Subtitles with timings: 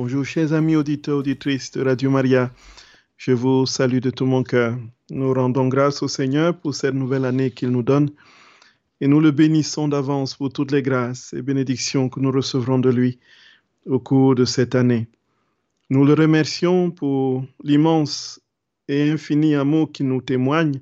[0.00, 2.52] Bonjour, chers amis auditeurs, auditrices de Radio Maria.
[3.16, 4.78] Je vous salue de tout mon cœur.
[5.10, 8.08] Nous rendons grâce au Seigneur pour cette nouvelle année qu'il nous donne
[9.00, 12.90] et nous le bénissons d'avance pour toutes les grâces et bénédictions que nous recevrons de
[12.90, 13.18] lui
[13.86, 15.08] au cours de cette année.
[15.90, 18.40] Nous le remercions pour l'immense
[18.86, 20.80] et infini amour qu'il nous témoigne,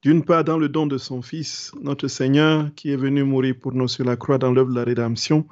[0.00, 3.72] d'une part dans le don de son Fils, notre Seigneur, qui est venu mourir pour
[3.72, 5.44] nous sur la croix dans l'œuvre de la rédemption,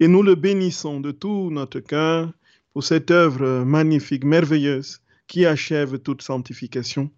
[0.00, 2.32] et nous le bénissons de tout notre cœur
[2.72, 7.10] pour cette œuvre magnifique, merveilleuse, qui achève toute sanctification,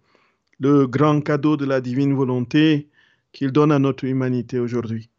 [0.59, 2.89] le grand cadeau de la divine volonté
[3.31, 5.09] qu'il donne à notre humanité aujourd'hui.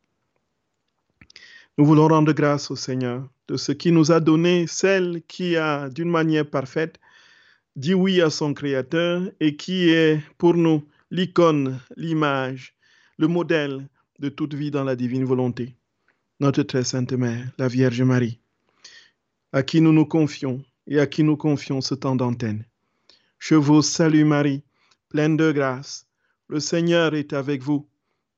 [1.79, 5.89] Nous voulons rendre grâce au Seigneur de ce qui nous a donné celle qui a,
[5.89, 7.01] d'une manière parfaite,
[7.77, 12.75] dit oui à son Créateur et qui est pour nous l'icône, l'image,
[13.17, 15.75] le modèle de toute vie dans la divine volonté
[16.43, 18.41] notre très sainte Mère, la Vierge Marie,
[19.53, 22.65] à qui nous nous confions et à qui nous confions ce temps d'antenne.
[23.39, 24.65] Je vous salue Marie,
[25.09, 26.09] pleine de grâce.
[26.49, 27.87] Le Seigneur est avec vous.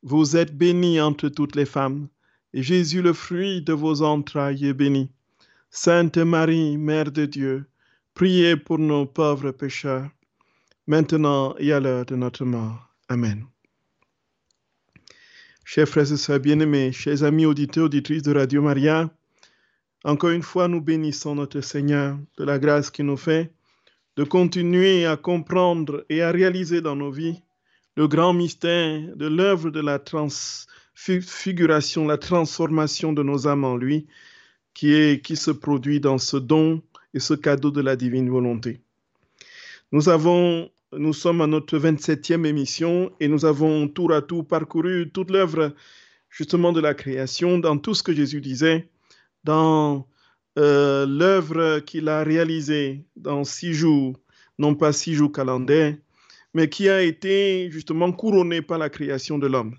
[0.02, 2.08] Vous êtes bénie entre toutes les femmes,
[2.52, 5.10] et Jésus, le fruit de vos entrailles, est béni.
[5.70, 7.64] Sainte Marie, Mère de Dieu,
[8.12, 10.10] priez pour nos pauvres pécheurs,
[10.86, 12.94] maintenant et à l'heure de notre mort.
[13.08, 13.46] Amen.
[15.66, 19.08] Chers frères et sœurs bien-aimés, chers amis auditeurs, auditrices de Radio Maria,
[20.04, 23.50] encore une fois, nous bénissons notre Seigneur de la grâce qu'il nous fait
[24.16, 27.40] de continuer à comprendre et à réaliser dans nos vies
[27.96, 34.06] le grand mystère de l'œuvre de la transfiguration, la transformation de nos âmes en lui,
[34.74, 36.82] qui, est, qui se produit dans ce don
[37.14, 38.80] et ce cadeau de la divine volonté.
[39.92, 45.10] Nous avons nous sommes à notre 27e émission et nous avons tour à tour parcouru
[45.10, 45.74] toute l'œuvre
[46.30, 48.88] justement de la création dans tout ce que Jésus disait,
[49.44, 50.06] dans
[50.58, 54.18] euh, l'œuvre qu'il a réalisée dans six jours,
[54.58, 55.96] non pas six jours calendaires,
[56.54, 59.76] mais qui a été justement couronnée par la création de l'homme.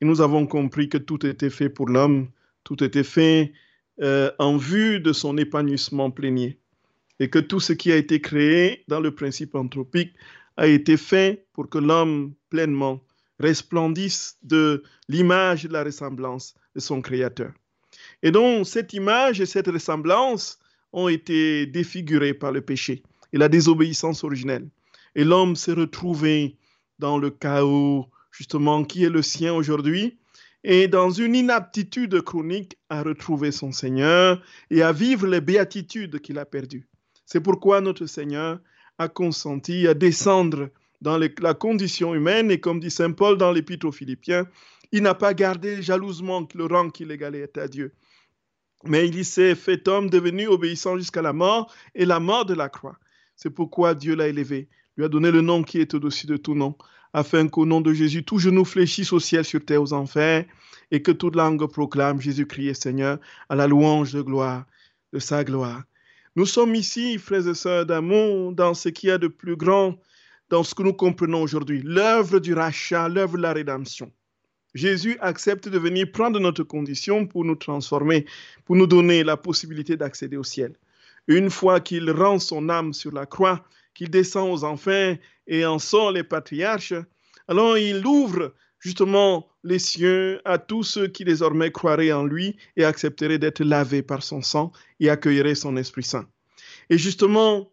[0.00, 2.28] Et nous avons compris que tout était fait pour l'homme,
[2.64, 3.52] tout était fait
[4.00, 6.58] euh, en vue de son épanouissement plénier.
[7.20, 10.12] Et que tout ce qui a été créé dans le principe anthropique
[10.56, 13.00] a été fait pour que l'homme pleinement
[13.40, 17.52] resplendisse de l'image et de la ressemblance de son Créateur.
[18.22, 20.58] Et donc, cette image et cette ressemblance
[20.92, 23.02] ont été défigurées par le péché
[23.32, 24.68] et la désobéissance originelle.
[25.14, 26.56] Et l'homme s'est retrouvé
[26.98, 30.18] dans le chaos, justement, qui est le sien aujourd'hui,
[30.64, 34.40] et dans une inaptitude chronique à retrouver son Seigneur
[34.70, 36.86] et à vivre les béatitudes qu'il a perdues.
[37.26, 38.60] C'est pourquoi notre Seigneur
[38.98, 40.70] a consenti à descendre
[41.00, 44.46] dans la condition humaine et comme dit Saint Paul dans l'Épître aux Philippiens,
[44.92, 47.92] il n'a pas gardé jalousement le rang qu'il égalait à Dieu.
[48.84, 52.68] Mais il s'est fait homme devenu obéissant jusqu'à la mort et la mort de la
[52.68, 52.98] croix.
[53.36, 56.54] C'est pourquoi Dieu l'a élevé, lui a donné le nom qui est au-dessus de tout
[56.54, 56.76] nom,
[57.12, 60.44] afin qu'au nom de Jésus, tout genou fléchisse au ciel, sur terre, aux enfers,
[60.90, 64.66] et que toute langue proclame Jésus-Christ Seigneur, à la louange de gloire,
[65.12, 65.82] de sa gloire.
[66.34, 69.98] Nous sommes ici, frères et sœurs d'amour, dans ce qu'il y a de plus grand,
[70.48, 74.10] dans ce que nous comprenons aujourd'hui, l'œuvre du rachat, l'œuvre de la rédemption.
[74.74, 78.24] Jésus accepte de venir prendre notre condition pour nous transformer,
[78.64, 80.74] pour nous donner la possibilité d'accéder au ciel.
[81.28, 85.78] Une fois qu'il rend son âme sur la croix, qu'il descend aux enfers et en
[85.78, 86.94] sort les patriarches,
[87.46, 92.84] alors il ouvre justement les cieux à tous ceux qui désormais croiraient en lui et
[92.84, 96.26] accepteraient d'être lavés par son sang et accueilleraient son Esprit Saint.
[96.90, 97.70] Et justement,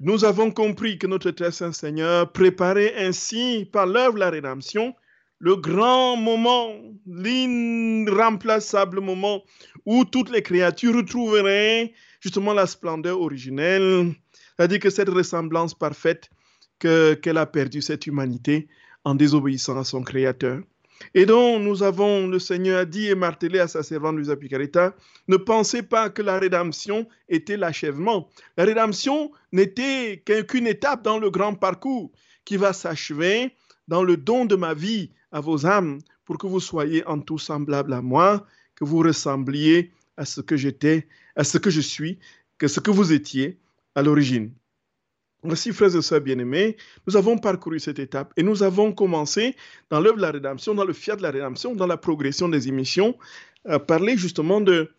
[0.00, 4.94] nous avons compris que notre très saint Seigneur préparait ainsi par l'œuvre de la rédemption
[5.38, 6.74] le grand moment,
[7.06, 9.44] l'irremplaçable moment
[9.86, 14.12] où toutes les créatures retrouveraient justement la splendeur originelle,
[14.56, 16.28] c'est-à-dire que cette ressemblance parfaite
[16.80, 18.66] qu'elle a perdue, cette humanité,
[19.08, 20.60] en désobéissant à son Créateur.
[21.14, 24.94] Et donc, nous avons, le Seigneur a dit et martelé à sa servante Luisa Picaretta,
[25.28, 28.28] ne pensez pas que la rédemption était l'achèvement.
[28.58, 32.10] La rédemption n'était qu'une étape dans le grand parcours
[32.44, 33.54] qui va s'achever
[33.86, 37.38] dans le don de ma vie à vos âmes pour que vous soyez en tout
[37.38, 38.44] semblables à moi,
[38.74, 42.18] que vous ressembliez à ce que j'étais, à ce que je suis,
[42.58, 43.58] que ce que vous étiez
[43.94, 44.50] à l'origine.
[45.44, 46.76] Voici, frères et sœurs bien-aimés,
[47.06, 49.54] nous avons parcouru cette étape et nous avons commencé
[49.88, 52.66] dans l'œuvre de la rédemption, dans le fiat de la rédemption, dans la progression des
[52.66, 53.16] émissions,
[53.64, 54.90] à parler justement de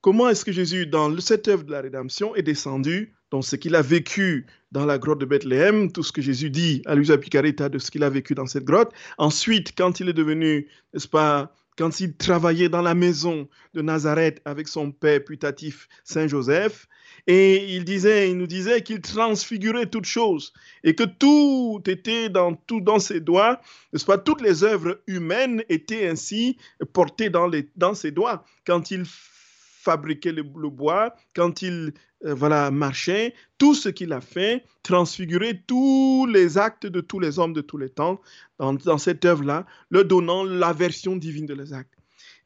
[0.00, 3.74] comment est-ce que Jésus, dans cette œuvre de la rédemption, est descendu, dans ce qu'il
[3.74, 7.68] a vécu dans la grotte de Bethléem, tout ce que Jésus dit à Luisa Picaretta
[7.68, 8.92] de ce qu'il a vécu dans cette grotte.
[9.18, 14.40] Ensuite, quand il est devenu, n'est-ce pas, quand il travaillait dans la maison de Nazareth
[14.44, 16.86] avec son père putatif Saint Joseph,
[17.30, 22.54] et il disait, il nous disait qu'il transfigurait toutes choses et que tout était dans
[22.54, 23.60] tout dans ses doigts,
[23.92, 24.16] n'est-ce pas?
[24.16, 26.56] Toutes les œuvres humaines étaient ainsi
[26.94, 31.92] portées dans, les, dans ses doigts quand il fabriquait le, bois, quand il
[32.24, 37.38] euh, voilà marchait, tout ce qu'il a fait transfigurait tous les actes de tous les
[37.38, 38.22] hommes de tous les temps
[38.58, 41.92] dans, dans cette œuvre-là, leur donnant la version divine de les actes.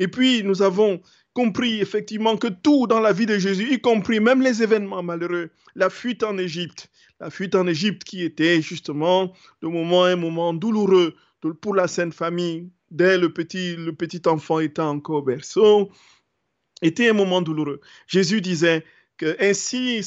[0.00, 1.00] Et puis nous avons
[1.34, 5.50] compris effectivement que tout dans la vie de Jésus, y compris même les événements malheureux,
[5.75, 6.90] la fuite en Égypte,
[7.20, 11.14] la fuite en Égypte qui était justement le moment, un moment douloureux
[11.61, 15.90] pour la Sainte Famille, dès le petit, le petit enfant étant encore berceau,
[16.82, 17.81] était un moment douloureux.
[18.06, 18.84] Jésus disait
[19.17, 20.00] que ainsi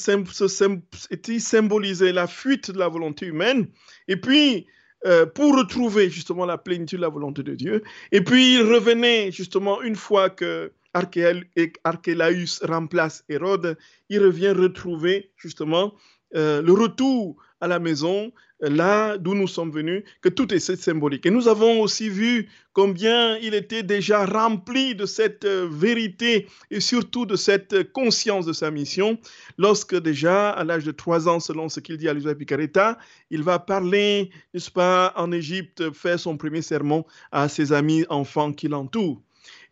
[1.09, 3.67] était symbolisé la fuite de la volonté humaine,
[4.07, 4.67] et puis
[5.05, 9.31] euh, pour retrouver justement la plénitude de la volonté de Dieu, et puis il revenait
[9.31, 13.77] justement une fois que Archélaüs remplace Hérode,
[14.09, 15.93] il revient retrouver justement
[16.35, 18.31] euh, le retour à la maison,
[18.63, 21.25] euh, là d'où nous sommes venus, que tout est symbolique.
[21.25, 26.79] Et nous avons aussi vu combien il était déjà rempli de cette euh, vérité et
[26.79, 29.17] surtout de cette conscience de sa mission,
[29.57, 32.97] lorsque déjà, à l'âge de trois ans, selon ce qu'il dit à Luisa Picaretta,
[33.29, 38.51] il va parler, n'est-ce pas, en Égypte, faire son premier sermon à ses amis enfants
[38.51, 39.21] qui l'entourent.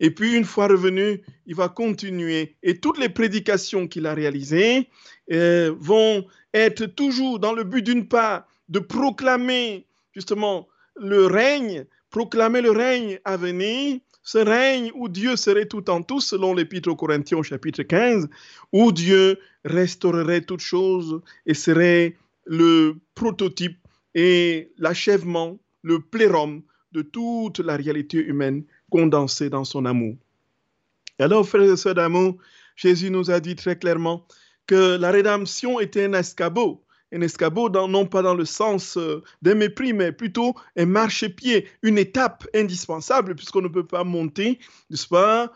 [0.00, 2.56] Et puis, une fois revenu, il va continuer.
[2.62, 4.88] Et toutes les prédications qu'il a réalisées
[5.32, 12.60] euh, vont être toujours dans le but, d'une part, de proclamer justement le règne, proclamer
[12.60, 16.96] le règne à venir, ce règne où Dieu serait tout en tout, selon l'Épître aux
[16.96, 18.28] Corinthiens chapitre 15,
[18.72, 22.16] où Dieu restaurerait toutes choses et serait
[22.46, 23.78] le prototype
[24.14, 26.62] et l'achèvement, le plérum
[26.92, 30.14] de toute la réalité humaine condensé dans son amour.
[31.18, 32.36] Et alors, frères et sœurs d'amour,
[32.76, 34.24] Jésus nous a dit très clairement
[34.68, 36.84] que la rédemption était un escabeau.
[37.10, 41.98] Un escabeau, non pas dans le sens euh, d'un mépris, mais plutôt un marchepied, une
[41.98, 44.60] étape indispensable, puisqu'on ne peut pas monter,
[44.90, 45.52] n'est-ce pas,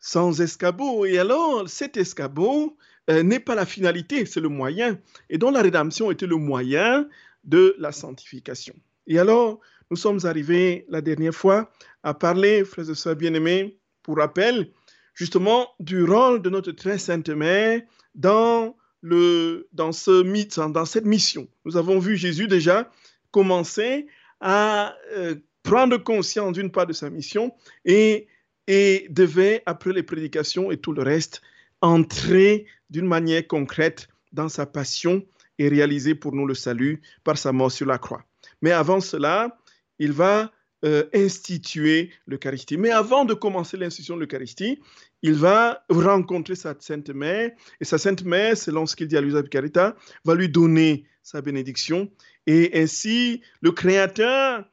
[0.00, 1.04] sans escabeau.
[1.04, 2.78] Et alors, cet escabeau
[3.10, 4.98] euh, n'est pas la finalité, c'est le moyen.
[5.28, 7.06] Et dont la rédemption était le moyen
[7.44, 8.74] de la sanctification.
[9.06, 11.70] Et alors, nous sommes arrivés la dernière fois
[12.02, 14.70] à parler, frères et sœurs bien-aimés, pour rappel,
[15.14, 17.82] justement du rôle de notre très sainte mère
[18.14, 20.22] dans, le, dans, ce,
[20.68, 21.48] dans cette mission.
[21.64, 22.90] Nous avons vu Jésus déjà
[23.30, 24.06] commencer
[24.40, 27.52] à euh, prendre conscience d'une part de sa mission
[27.84, 28.28] et,
[28.66, 31.42] et devait, après les prédications et tout le reste,
[31.80, 35.24] entrer d'une manière concrète dans sa passion
[35.58, 38.24] et réaliser pour nous le salut par sa mort sur la croix.
[38.62, 39.58] Mais avant cela,
[39.98, 40.52] il va
[40.84, 42.76] euh, instituer l'Eucharistie.
[42.76, 44.80] Mais avant de commencer l'institution de l'Eucharistie,
[45.22, 47.50] il va rencontrer sa Sainte Mère,
[47.80, 51.42] et sa Sainte Mère, selon ce qu'il dit à Luisa Picarita, va lui donner sa
[51.42, 52.10] bénédiction,
[52.46, 54.64] et ainsi le Créateur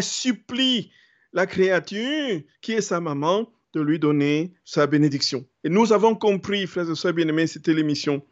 [0.00, 0.90] supplie
[1.32, 5.46] la créature, qui est sa maman, de lui donner sa bénédiction.
[5.64, 8.22] Et nous avons compris, frères et sœurs bien-aimés, c'était l'émission,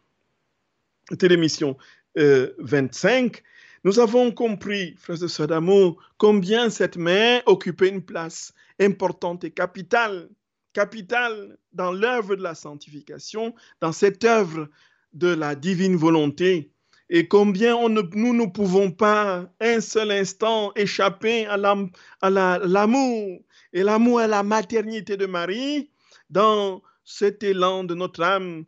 [1.09, 1.79] c'était l'émission
[2.15, 3.41] 25, euh,
[3.85, 9.51] nous avons compris, frères et sœurs d'amour, combien cette mère occupait une place importante et
[9.51, 10.29] capitale,
[10.73, 14.69] capitale dans l'œuvre de la sanctification, dans cette œuvre
[15.13, 16.73] de la divine volonté,
[17.09, 23.41] et combien nous ne pouvons pas un seul instant échapper à l'amour
[23.73, 25.91] et l'amour à la maternité de Marie
[26.29, 28.65] dans cet élan de notre âme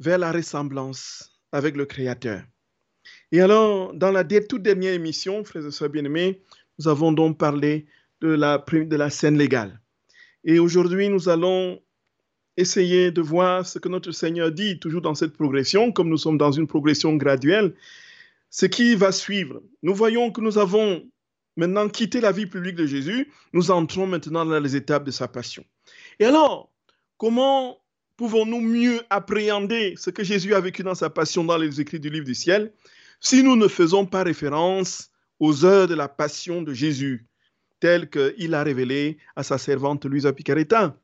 [0.00, 2.42] vers la ressemblance avec le Créateur.
[3.32, 6.40] Et alors, dans la toute dernière émission, frères et sœurs bien-aimés,
[6.78, 7.86] nous avons donc parlé
[8.20, 9.80] de la, de la scène légale.
[10.44, 11.80] Et aujourd'hui, nous allons
[12.56, 16.38] essayer de voir ce que notre Seigneur dit, toujours dans cette progression, comme nous sommes
[16.38, 17.74] dans une progression graduelle,
[18.50, 19.62] ce qui va suivre.
[19.82, 21.04] Nous voyons que nous avons
[21.56, 25.28] maintenant quitté la vie publique de Jésus, nous entrons maintenant dans les étapes de sa
[25.28, 25.64] passion.
[26.18, 26.70] Et alors,
[27.16, 27.78] comment
[28.16, 32.10] pouvons-nous mieux appréhender ce que Jésus a vécu dans sa passion dans les écrits du
[32.10, 32.72] livre du ciel?
[33.20, 35.10] Si nous ne faisons pas référence
[35.40, 37.26] aux heures de la passion de Jésus,
[37.80, 40.96] telles qu'il a révélé à sa servante Louisa Picaretta.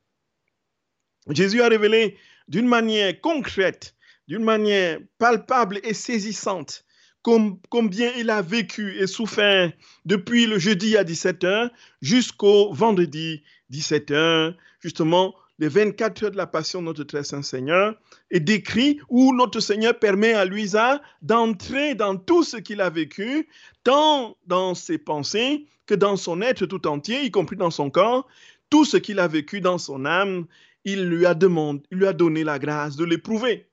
[1.30, 2.16] Jésus a révélé
[2.49, 3.94] d'une manière concrète,
[4.28, 6.85] d'une manière palpable et saisissante,
[7.23, 9.73] combien il a vécu et souffert
[10.04, 11.71] depuis le jeudi à 17h
[12.02, 17.94] jusqu'au vendredi 17h, justement les 24 heures de la passion de notre très saint Seigneur
[18.30, 23.49] est décrit où notre Seigneur permet à Louisa d'entrer dans tout ce qu'il a vécu,
[23.84, 28.26] tant dans ses pensées que dans son être tout entier, y compris dans son corps,
[28.70, 30.46] tout ce qu'il a vécu dans son âme,
[30.84, 33.68] il lui a demandé, il lui a donné la grâce de l'éprouver.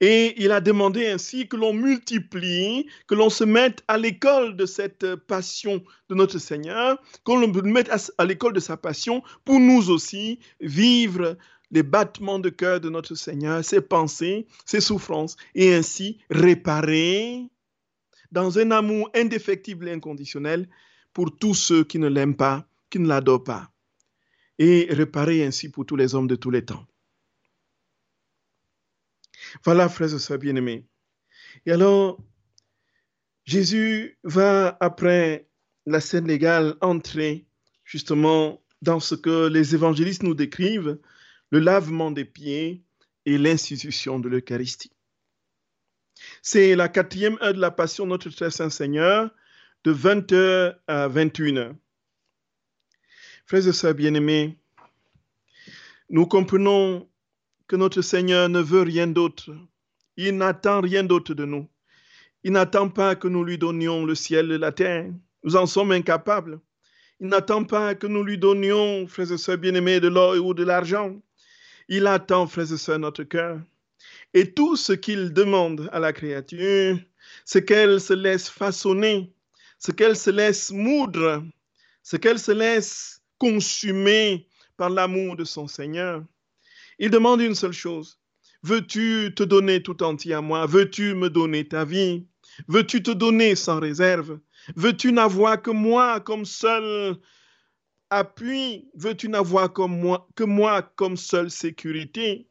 [0.00, 4.66] Et il a demandé ainsi que l'on multiplie, que l'on se mette à l'école de
[4.66, 9.90] cette passion de notre Seigneur, qu'on le mette à l'école de sa passion pour nous
[9.90, 11.36] aussi vivre
[11.70, 17.48] les battements de cœur de notre Seigneur, ses pensées, ses souffrances, et ainsi réparer
[18.30, 20.68] dans un amour indéfectible et inconditionnel
[21.12, 23.70] pour tous ceux qui ne l'aiment pas, qui ne l'adorent pas,
[24.58, 26.86] et réparer ainsi pour tous les hommes de tous les temps.
[29.62, 30.86] Voilà, frères et sœurs bien-aimés.
[31.66, 32.18] Et alors,
[33.44, 35.48] Jésus va, après
[35.86, 37.46] la scène légale, entrer
[37.84, 40.98] justement dans ce que les évangélistes nous décrivent,
[41.50, 42.84] le lavement des pieds
[43.26, 44.92] et l'institution de l'Eucharistie.
[46.42, 49.30] C'est la quatrième heure de la Passion notre très Saint Seigneur,
[49.84, 51.74] de 20h à 21h.
[53.46, 54.58] Frères et sœurs bien-aimés,
[56.08, 57.08] nous comprenons
[57.66, 59.50] que notre Seigneur ne veut rien d'autre.
[60.16, 61.68] Il n'attend rien d'autre de nous.
[62.42, 65.06] Il n'attend pas que nous lui donnions le ciel et la terre.
[65.42, 66.60] Nous en sommes incapables.
[67.20, 70.64] Il n'attend pas que nous lui donnions, frères et sœurs bien-aimés, de l'or ou de
[70.64, 71.16] l'argent.
[71.88, 73.60] Il attend, frères et sœurs, notre cœur.
[74.34, 76.98] Et tout ce qu'il demande à la créature,
[77.44, 79.32] c'est qu'elle se laisse façonner,
[79.78, 81.44] c'est qu'elle se laisse moudre,
[82.02, 86.22] c'est qu'elle se laisse consumer par l'amour de son Seigneur.
[86.98, 88.18] Il demande une seule chose.
[88.62, 90.66] Veux-tu te donner tout entier à moi?
[90.66, 92.26] Veux-tu me donner ta vie?
[92.68, 94.38] Veux-tu te donner sans réserve?
[94.76, 97.16] Veux-tu n'avoir que moi comme seul
[98.10, 98.88] appui?
[98.94, 102.48] Veux-tu n'avoir que moi comme seule sécurité?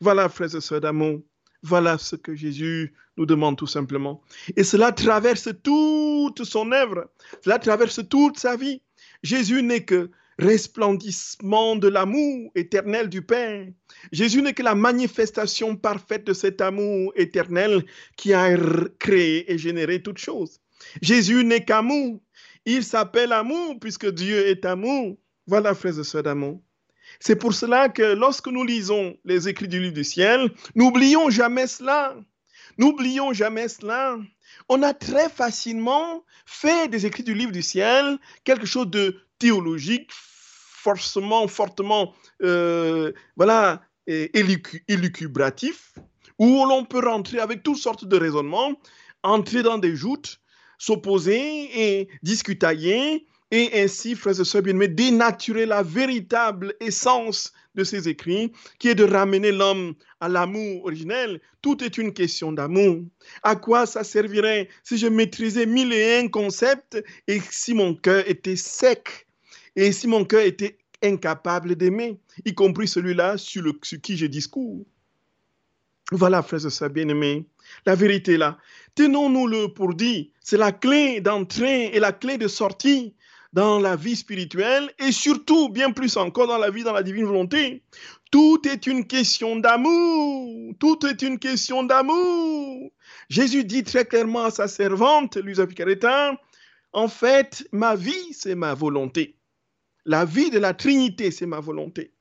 [0.00, 1.22] Voilà, frères et sœurs d'amour,
[1.62, 4.22] voilà ce que Jésus nous demande tout simplement.
[4.56, 7.10] Et cela traverse toute son œuvre,
[7.42, 8.82] cela traverse toute sa vie.
[9.22, 13.66] Jésus n'est que resplendissement de l'amour éternel du Père.
[14.12, 17.84] Jésus n'est que la manifestation parfaite de cet amour éternel
[18.16, 18.56] qui a
[18.98, 20.60] créé et généré toutes choses.
[21.02, 22.20] Jésus n'est qu'amour.
[22.66, 25.16] Il s'appelle amour puisque Dieu est amour.
[25.46, 26.62] Voilà, frères et sœurs d'amour.
[27.20, 31.66] C'est pour cela que lorsque nous lisons les écrits du livre du ciel, n'oublions jamais
[31.66, 32.16] cela.
[32.78, 34.18] N'oublions jamais cela.
[34.68, 40.10] On a très facilement fait des écrits du livre du ciel quelque chose de théologique,
[40.10, 45.92] forcément, fortement, euh, voilà, élucubratif,
[46.38, 48.72] où l'on peut rentrer avec toutes sortes de raisonnements,
[49.22, 50.40] entrer dans des joutes,
[50.78, 51.42] s'opposer
[51.74, 58.50] et discutailler, et ainsi, frères et sœurs bien-aimés, dénaturer la véritable essence de ces écrits,
[58.78, 61.38] qui est de ramener l'homme à l'amour originel.
[61.60, 63.02] Tout est une question d'amour.
[63.42, 68.26] À quoi ça servirait si je maîtrisais mille et un concepts et si mon cœur
[68.26, 69.26] était sec?
[69.76, 74.26] Et si mon cœur était incapable d'aimer, y compris celui-là sur, le, sur qui je
[74.26, 74.84] discours
[76.12, 77.46] Voilà, frères et bien-aimés,
[77.86, 78.58] la vérité là.
[78.94, 83.14] Tenons-nous-le pour dire, c'est la clé d'entrée et la clé de sortie
[83.52, 87.24] dans la vie spirituelle et surtout, bien plus encore, dans la vie dans la divine
[87.24, 87.82] volonté.
[88.30, 90.74] Tout est une question d'amour.
[90.80, 92.90] Tout est une question d'amour.
[93.28, 96.36] Jésus dit très clairement à sa servante, Luisa Picaretta,
[96.92, 99.36] en fait, ma vie, c'est ma volonté.
[100.04, 102.12] La vie de la Trinité, c'est ma volonté.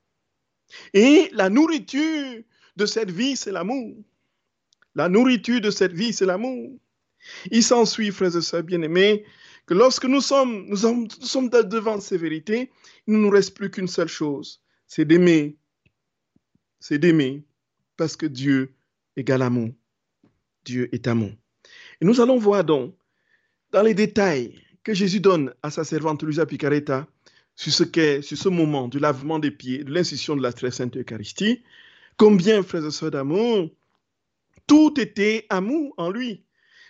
[0.94, 2.42] Et la nourriture
[2.76, 3.96] de cette vie, c'est l'amour.
[4.96, 6.78] La nourriture de cette vie, c'est l'amour.
[7.52, 9.26] Il s'ensuit, frères et sœurs bien-aimés,
[9.66, 12.72] que lorsque nous sommes, devant ces vérités,
[13.08, 15.58] il ne nous reste plus qu'une seule chose, c'est d'aimer.
[16.80, 17.44] C'est d'aimer,
[17.96, 18.74] parce que Dieu
[19.16, 19.70] égale amour.
[20.66, 21.32] Dieu est amour.
[22.02, 22.96] Et nous allons voir donc,
[23.72, 27.08] dans les détails que Jésus donne à sa servante Luisa Picaretta,
[27.56, 30.72] sur ce qu'est, sur ce moment du lavement des pieds, de l'institution de la très
[30.72, 31.64] sainte Eucharistie,
[32.18, 33.70] combien, frères et sœurs d'amour,
[34.68, 36.44] tout était amour en lui.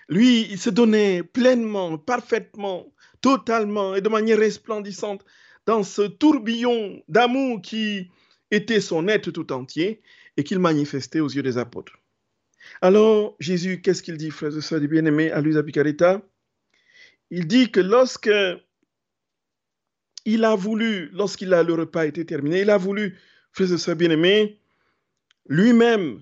[0.10, 5.24] Lui, il se donnait pleinement, parfaitement, totalement et de manière resplendissante
[5.66, 8.10] dans ce tourbillon d'amour qui
[8.52, 10.02] était son être tout entier
[10.38, 11.94] et qu'il manifestait aux yeux des apôtres.
[12.82, 16.22] Alors, Jésus, qu'est-ce qu'il dit, frères et sœurs du bien-aimé, à Luisa Picaretta?
[17.30, 18.30] Il dit que lorsque
[20.26, 23.18] il a voulu, lorsqu'il a le repas été terminé, il a voulu,
[23.52, 24.60] frères et sœurs bien-aimés,
[25.48, 26.22] lui-même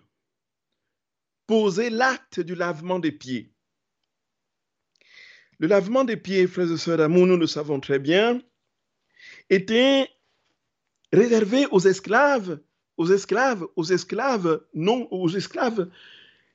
[1.48, 3.52] poser l'acte du lavement des pieds.
[5.60, 8.42] Le lavement des pieds, frères et sœurs d'amour, nous le savons très bien,
[9.50, 10.10] était
[11.14, 12.60] réservé aux esclaves,
[12.98, 15.90] aux esclaves, aux esclaves, non aux esclaves.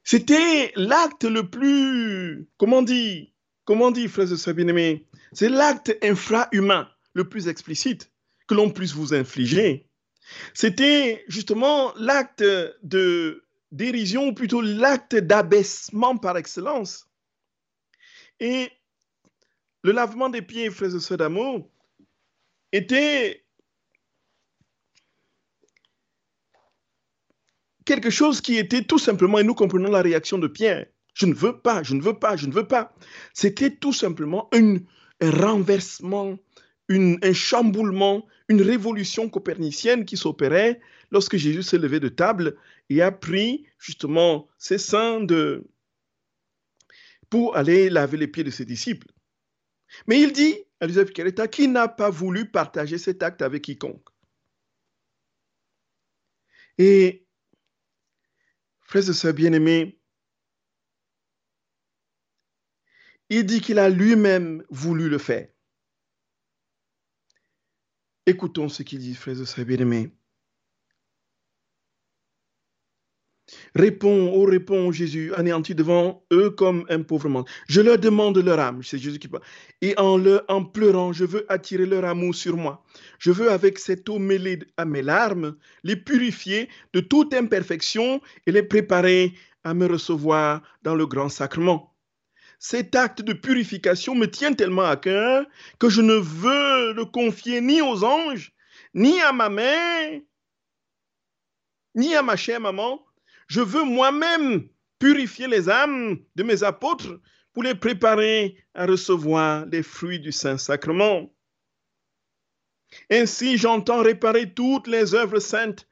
[0.02, 3.32] C'était l'acte le plus, comment dit,
[3.64, 8.12] comment dit, frères et sœurs bien-aimés, c'est l'acte infra-humain le plus explicite
[8.46, 9.88] que l'on puisse vous infliger.
[10.52, 12.44] C'était justement l'acte
[12.82, 13.42] de
[13.72, 17.08] dérision, ou plutôt l'acte d'abaissement par excellence.
[18.38, 18.70] Et
[19.82, 21.70] le lavement des pieds, frères et sœurs d'amour,
[22.72, 23.44] était
[27.86, 31.32] quelque chose qui était tout simplement, et nous comprenons la réaction de Pierre, je ne
[31.32, 32.94] veux pas, je ne veux pas, je ne veux pas.
[33.32, 34.76] C'était tout simplement un
[35.22, 36.36] renversement,
[36.88, 42.56] un chamboulement, une révolution copernicienne qui s'opérait lorsque Jésus s'est levé de table
[42.90, 45.64] et a pris justement ses seins de,
[47.30, 49.08] pour aller laver les pieds de ses disciples.
[50.06, 54.08] Mais il dit à Joseph Kereta qui n'a pas voulu partager cet acte avec quiconque.
[56.78, 57.26] Et,
[58.80, 59.98] frères et sœurs bien-aimés,
[63.30, 65.48] il dit qu'il a lui-même voulu le faire.
[68.26, 70.10] Écoutons ce qu'il dit, frères et sœurs bien-aimés.
[73.76, 77.46] Réponds, oh réponds Jésus, anéanti devant eux comme un pauvre monde.
[77.68, 79.44] Je leur demande leur âme, c'est Jésus qui parle.
[79.80, 82.84] Et en, en pleurant, je veux attirer leur amour sur moi.
[83.20, 88.52] Je veux avec cette eau mêlée à mes larmes, les purifier de toute imperfection et
[88.52, 91.95] les préparer à me recevoir dans le grand sacrement.
[92.58, 95.46] Cet acte de purification me tient tellement à cœur
[95.78, 98.52] que je ne veux le confier ni aux anges,
[98.94, 100.20] ni à ma mère,
[101.94, 103.04] ni à ma chère maman,
[103.46, 107.20] je veux moi-même purifier les âmes de mes apôtres
[107.52, 111.32] pour les préparer à recevoir les fruits du Saint-Sacrement.
[113.10, 115.88] Ainsi, j'entends réparer toutes les œuvres saintes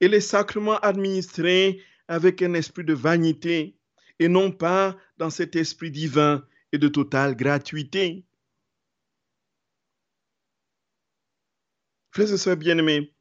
[0.00, 3.77] et les sacrements administrés avec un esprit de vanité
[4.18, 8.24] et non pas dans cet esprit divin et de totale gratuité.
[12.10, 13.14] Frères et sœurs bien-aimés,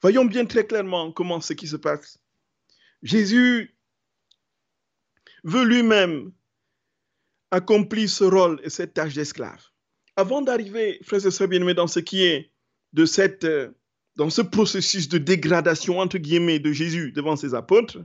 [0.00, 2.18] voyons bien très clairement comment ce qui se passe.
[3.02, 3.76] Jésus
[5.44, 6.32] veut lui-même
[7.50, 9.64] accomplir ce rôle et cette tâche d'esclave.
[10.16, 12.52] Avant d'arriver, frères et sœurs bien-aimés, dans ce qui est
[12.92, 13.70] de cette, euh,
[14.16, 17.98] dans ce processus de dégradation, entre guillemets, de Jésus devant ses apôtres,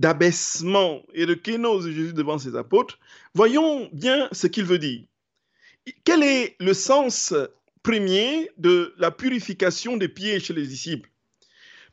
[0.00, 2.98] d'abaissement et de kénose de Jésus devant ses apôtres,
[3.34, 5.04] voyons bien ce qu'il veut dire.
[6.04, 7.34] Quel est le sens
[7.82, 11.10] premier de la purification des pieds chez les disciples?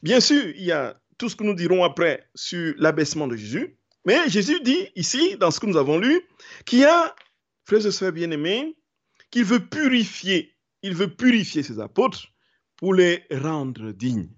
[0.04, 3.78] Bien sûr, il y a tout ce que nous dirons après sur l'abaissement de Jésus.
[4.06, 6.22] Mais Jésus dit ici, dans ce que nous avons lu,
[6.65, 7.13] qu'il y a,
[7.65, 8.78] frères et sœurs bien-aimés,
[9.32, 12.28] qu'il veut purifier, il veut purifier ses apôtres
[12.78, 14.30] pour les rendre dignes.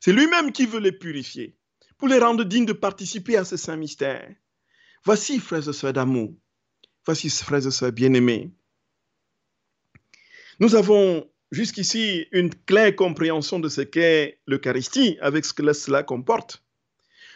[0.00, 1.56] C'est lui-même qui veut les purifier,
[1.96, 4.28] pour les rendre dignes de participer à ce saint mystère.
[5.04, 6.32] Voici, frères et sœurs d'amour,
[7.04, 8.50] voici, frères et sœurs bien-aimés.
[10.60, 16.62] Nous avons jusqu'ici une claire compréhension de ce qu'est l'Eucharistie avec ce que cela comporte.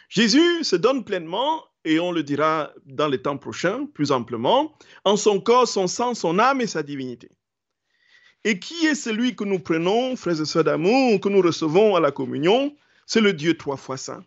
[0.09, 5.15] Jésus se donne pleinement, et on le dira dans les temps prochains plus amplement, en
[5.15, 7.29] son corps, son sang, son âme et sa divinité.
[8.43, 11.99] Et qui est celui que nous prenons, frères et sœurs d'amour, que nous recevons à
[11.99, 12.75] la communion?
[13.05, 14.23] C'est le Dieu trois fois saint.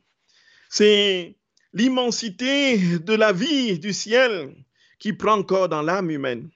[0.74, 1.36] C'est
[1.74, 4.56] l'immensité de la vie du ciel
[4.98, 6.48] qui prend corps dans l'âme humaine.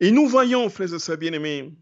[0.00, 1.74] Et nous voyons, frères et sœurs bien-aimés,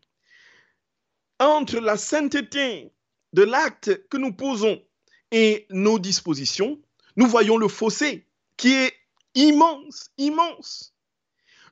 [1.38, 2.90] entre la sainteté
[3.32, 4.82] de l'acte que nous posons
[5.30, 6.80] et nos dispositions,
[7.14, 8.92] nous voyons le fossé qui est
[9.36, 10.96] immense, immense.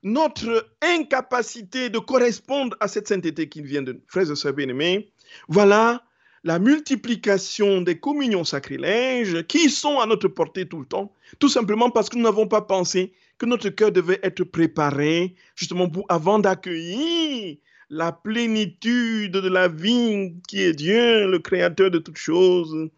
[0.05, 4.03] Notre incapacité de correspondre à cette sainteté qui vient de nous.
[4.07, 5.13] Frères et sœurs bien-aimés,
[5.49, 6.05] voilà
[6.49, 11.91] la multiplication des communions sacrilèges qui sont à notre portée tout le temps, tout simplement
[11.91, 17.59] parce que nous n'avons pas pensé que notre cœur devait être préparé justement avant d'accueillir
[17.91, 22.89] la plénitude de la vie qui est Dieu, le Créateur de toutes choses,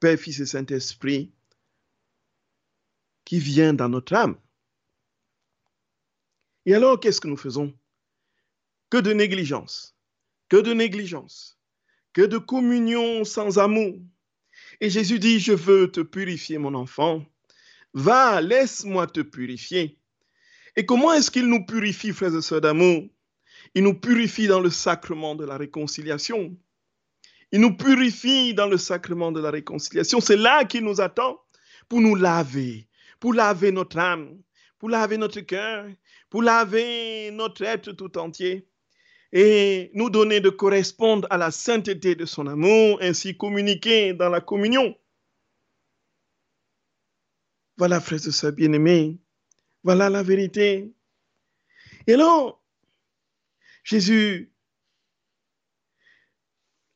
[0.00, 1.30] Père, Fils et Saint-Esprit,
[3.26, 4.36] qui vient dans notre âme.
[6.64, 7.74] Et alors, qu'est-ce que nous faisons?
[8.88, 9.94] Que de négligence,
[10.48, 11.58] que de négligence,
[12.12, 13.98] que de communion sans amour.
[14.80, 17.24] Et Jésus dit, je veux te purifier, mon enfant.
[17.94, 19.98] Va, laisse-moi te purifier.
[20.76, 23.04] Et comment est-ce qu'il nous purifie, frères et sœurs d'amour?
[23.74, 26.56] Il nous purifie dans le sacrement de la réconciliation.
[27.52, 30.20] Il nous purifie dans le sacrement de la réconciliation.
[30.20, 31.38] C'est là qu'il nous attend
[31.88, 32.88] pour nous laver,
[33.20, 34.38] pour laver notre âme,
[34.78, 35.86] pour laver notre cœur,
[36.30, 38.66] pour laver notre être tout entier
[39.32, 44.40] et nous donner de correspondre à la sainteté de son amour, ainsi communiquer dans la
[44.40, 44.94] communion.
[47.78, 49.18] Voilà, frères et sœurs bien-aimés,
[49.82, 50.92] voilà la vérité.
[52.06, 52.62] Et alors,
[53.84, 54.52] Jésus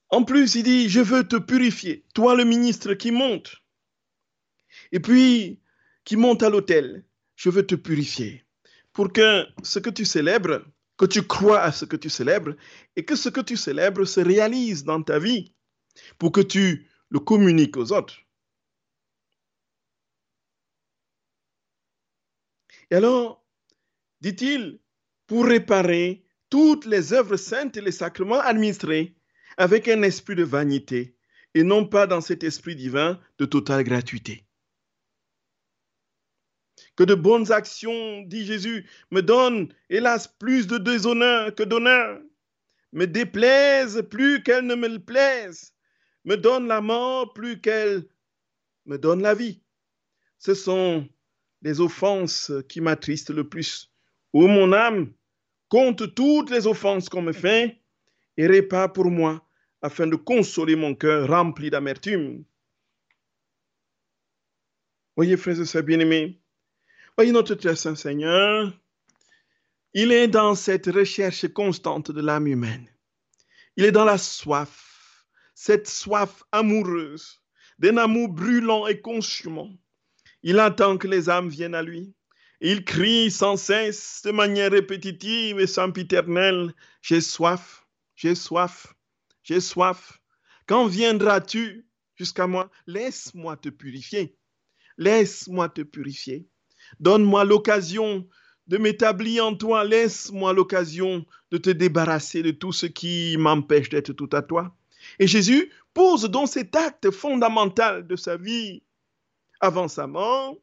[0.08, 3.56] En plus, il dit, je veux te purifier, toi le ministre qui monte,
[4.92, 5.60] et puis
[6.04, 8.44] qui monte à l'autel, je veux te purifier,
[8.92, 10.64] pour que ce que tu célèbres,
[10.96, 12.54] que tu crois à ce que tu célèbres,
[12.96, 15.54] et que ce que tu célèbres se réalise dans ta vie,
[16.18, 18.18] pour que tu le communiques aux autres.
[22.90, 23.44] Et alors,
[24.20, 24.80] dit-il,
[25.26, 29.16] pour réparer toutes les œuvres saintes et les sacrements administrés
[29.56, 31.16] avec un esprit de vanité
[31.54, 34.45] et non pas dans cet esprit divin de totale gratuité.
[36.96, 42.20] Que de bonnes actions, dit Jésus, me donnent, hélas, plus de déshonneur que d'honneur,
[42.92, 45.74] me déplaisent plus qu'elles ne me plaisent,
[46.24, 48.06] me donnent la mort plus qu'elles
[48.86, 49.60] me donnent la vie.
[50.38, 51.06] Ce sont
[51.62, 53.92] les offenses qui m'attristent le plus.
[54.32, 55.12] Ô mon âme,
[55.68, 57.80] compte toutes les offenses qu'on me fait
[58.36, 59.46] et répare pour moi
[59.82, 62.44] afin de consoler mon cœur rempli d'amertume.
[65.16, 66.40] Voyez, frères et sœurs bien-aimés,
[67.16, 68.72] voyez notre très saint Seigneur,
[69.94, 72.88] il est dans cette recherche constante de l'âme humaine.
[73.76, 75.24] Il est dans la soif,
[75.54, 77.40] cette soif amoureuse,
[77.78, 79.70] d'un amour brûlant et consumant.
[80.42, 82.14] Il attend que les âmes viennent à lui.
[82.60, 88.94] Il crie sans cesse, de manière répétitive et sempiternelle, J'ai soif, j'ai soif,
[89.42, 90.20] j'ai soif.
[90.66, 92.70] Quand viendras-tu jusqu'à moi?
[92.86, 94.36] Laisse-moi te purifier.
[94.98, 96.48] Laisse-moi te purifier.
[97.00, 98.26] Donne-moi l'occasion
[98.66, 99.84] de m'établir en toi.
[99.84, 104.74] Laisse-moi l'occasion de te débarrasser de tout ce qui m'empêche d'être tout à toi.
[105.18, 108.82] Et Jésus pose donc cet acte fondamental de sa vie
[109.60, 110.56] avant sa mort.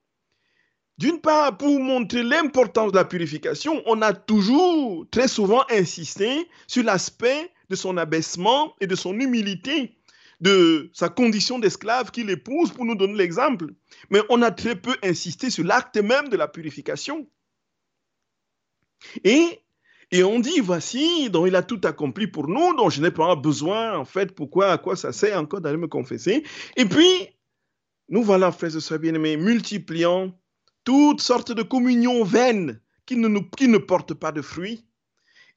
[0.97, 6.83] D'une part, pour montrer l'importance de la purification, on a toujours, très souvent, insisté sur
[6.83, 9.97] l'aspect de son abaissement et de son humilité,
[10.43, 13.67] de sa condition d'esclave qu'il épouse pour nous donner l'exemple.
[14.10, 17.29] Mais on a très peu insisté sur l'acte même de la purification.
[19.23, 19.62] Et,
[20.12, 23.38] et on dit, voici, dont il a tout accompli pour nous, dont je n'ai pas
[23.38, 26.43] besoin, en fait, pourquoi, à quoi ça sert encore d'aller me confesser.
[26.75, 27.29] Et puis,
[28.10, 30.38] nous voilà, frères et sœurs bien-aimés, multipliant
[30.84, 34.86] toutes sortes de communions vaines qui ne, nous, qui ne portent pas de fruits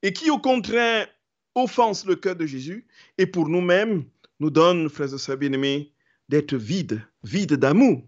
[0.03, 1.09] et qui, au contraire,
[1.57, 2.87] offense le cœur de Jésus
[3.19, 4.05] et pour nous-mêmes
[4.41, 5.93] nous donne, frères et sœurs bien-aimés,
[6.29, 8.03] d'être vides, vides d'amour.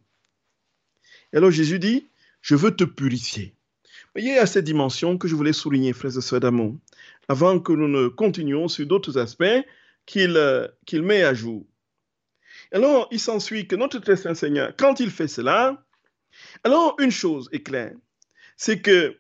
[1.33, 2.09] Et alors Jésus dit,
[2.41, 3.55] je veux te purifier.
[4.15, 6.77] Voyez, il y a cette dimension que je voulais souligner, frères et sœurs d'amour,
[7.29, 9.45] avant que nous ne continuions sur d'autres aspects
[10.07, 11.67] qu'il euh, qu'il met à jour.
[12.73, 15.85] Alors, il s'ensuit que notre très saint Seigneur, quand il fait cela,
[16.65, 17.95] alors une chose est claire,
[18.57, 19.19] c'est que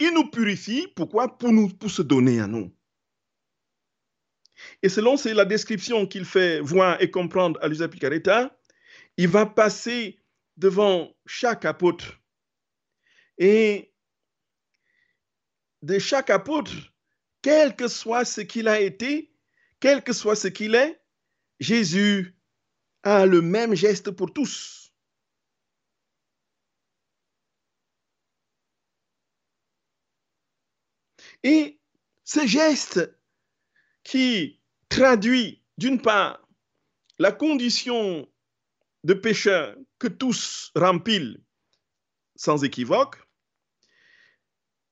[0.00, 1.38] il nous purifie, pourquoi?
[1.38, 2.72] Pour, nous, pour se donner à nous.
[4.82, 8.58] Et selon la description qu'il fait voir et comprendre à Luisa Picaretta,
[9.16, 10.18] il va passer
[10.56, 12.20] devant chaque apôtre.
[13.38, 13.92] Et
[15.82, 16.72] de chaque apôtre,
[17.42, 19.32] quel que soit ce qu'il a été,
[19.80, 21.00] quel que soit ce qu'il est,
[21.60, 22.36] Jésus
[23.02, 24.92] a le même geste pour tous.
[31.42, 31.78] Et
[32.24, 33.00] ce geste
[34.04, 36.46] qui traduit, d'une part,
[37.18, 38.28] la condition
[39.02, 41.38] de pécheur que tous remplissent
[42.36, 43.16] sans équivoque,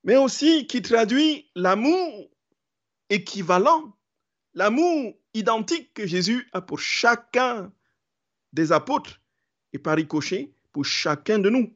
[0.03, 2.29] mais aussi qui traduit l'amour
[3.09, 3.97] équivalent,
[4.53, 7.73] l'amour identique que Jésus a pour chacun
[8.51, 9.21] des apôtres
[9.73, 11.75] et par ricochet pour chacun de nous.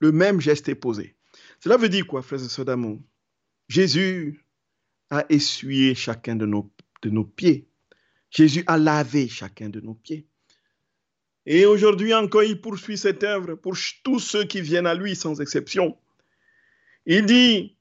[0.00, 1.16] Le même geste est posé.
[1.60, 3.00] Cela veut dire quoi, frères et sœurs d'amour?
[3.68, 4.44] Jésus
[5.10, 6.70] a essuyé chacun de nos,
[7.04, 7.68] de nos pieds.
[8.30, 10.26] Jésus a lavé chacun de nos pieds.
[11.46, 15.40] Et aujourd'hui encore, il poursuit cette œuvre pour tous ceux qui viennent à lui sans
[15.40, 15.96] exception.
[17.06, 17.76] Il dit,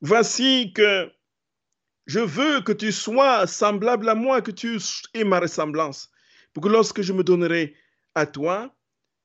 [0.00, 1.10] voici que
[2.06, 4.78] je veux que tu sois semblable à moi, que tu
[5.14, 6.10] aies ma ressemblance,
[6.52, 7.74] pour que lorsque je me donnerai
[8.14, 8.74] à toi,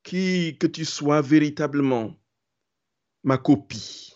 [0.03, 2.15] que tu sois véritablement
[3.23, 4.15] ma copie,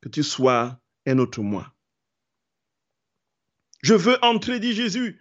[0.00, 1.72] que tu sois un autre moi.
[3.82, 5.20] Je veux entrer, dit Jésus,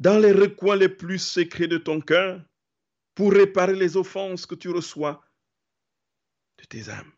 [0.00, 2.44] dans les recoins les plus secrets de ton cœur
[3.14, 5.24] pour réparer les offenses que tu reçois
[6.58, 7.12] de tes âmes.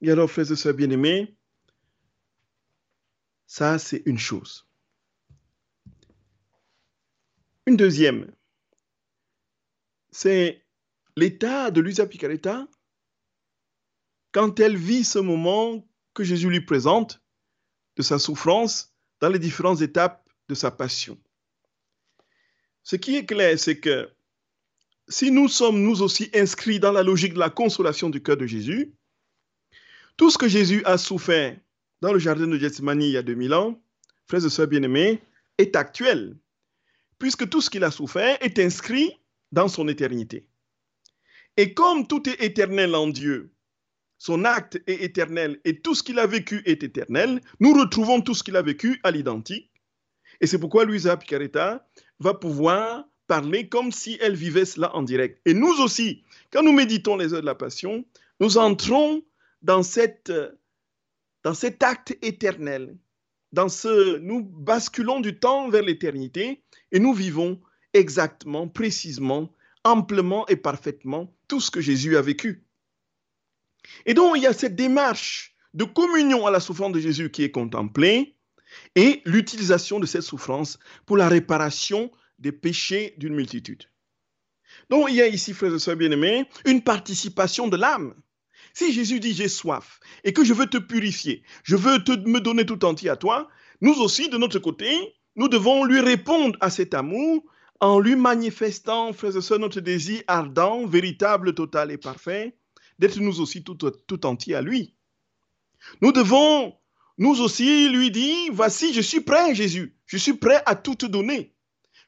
[0.00, 1.36] Et alors, frères et sœurs bien-aimés,
[3.46, 4.68] ça, c'est une chose.
[7.66, 8.34] Une deuxième,
[10.10, 10.64] c'est
[11.16, 12.66] l'état de Luisa Picaretta
[14.32, 17.22] quand elle vit ce moment que Jésus lui présente
[17.96, 21.18] de sa souffrance dans les différentes étapes de sa passion.
[22.82, 24.10] Ce qui est clair, c'est que
[25.08, 28.46] si nous sommes nous aussi inscrits dans la logique de la consolation du cœur de
[28.46, 28.94] Jésus,
[30.16, 31.58] tout ce que Jésus a souffert
[32.00, 33.82] dans le jardin de Gethsemane il y a 2000 ans,
[34.26, 35.20] frères et sœurs bien-aimés,
[35.58, 36.36] est actuel,
[37.18, 39.18] puisque tout ce qu'il a souffert est inscrit
[39.52, 40.46] dans son éternité.
[41.56, 43.52] Et comme tout est éternel en Dieu,
[44.18, 48.34] son acte est éternel et tout ce qu'il a vécu est éternel, nous retrouvons tout
[48.34, 49.70] ce qu'il a vécu à l'identique.
[50.40, 55.40] Et c'est pourquoi Luisa Picaretta va pouvoir parler comme si elle vivait cela en direct.
[55.44, 58.04] Et nous aussi, quand nous méditons les heures de la passion,
[58.40, 59.22] nous entrons
[59.62, 59.82] dans,
[61.44, 62.96] dans cet acte éternel.
[63.52, 67.60] Dans ce, nous basculons du temps vers l'éternité et nous vivons
[67.94, 69.54] exactement, précisément,
[69.84, 72.67] amplement et parfaitement tout ce que Jésus a vécu.
[74.06, 77.42] Et donc, il y a cette démarche de communion à la souffrance de Jésus qui
[77.42, 78.36] est contemplée
[78.94, 83.84] et l'utilisation de cette souffrance pour la réparation des péchés d'une multitude.
[84.90, 88.14] Donc, il y a ici, frères et sœurs bien-aimés, une participation de l'âme.
[88.74, 92.40] Si Jésus dit j'ai soif et que je veux te purifier, je veux te, me
[92.40, 93.48] donner tout entier à toi,
[93.80, 97.44] nous aussi, de notre côté, nous devons lui répondre à cet amour
[97.80, 102.56] en lui manifestant, frères et sœurs, notre désir ardent, véritable, total et parfait,
[102.98, 104.94] d'être nous aussi tout, tout entier à lui.
[106.00, 106.76] Nous devons,
[107.18, 111.06] nous aussi, lui dire, voici, je suis prêt, Jésus, je suis prêt à tout te
[111.06, 111.54] donner.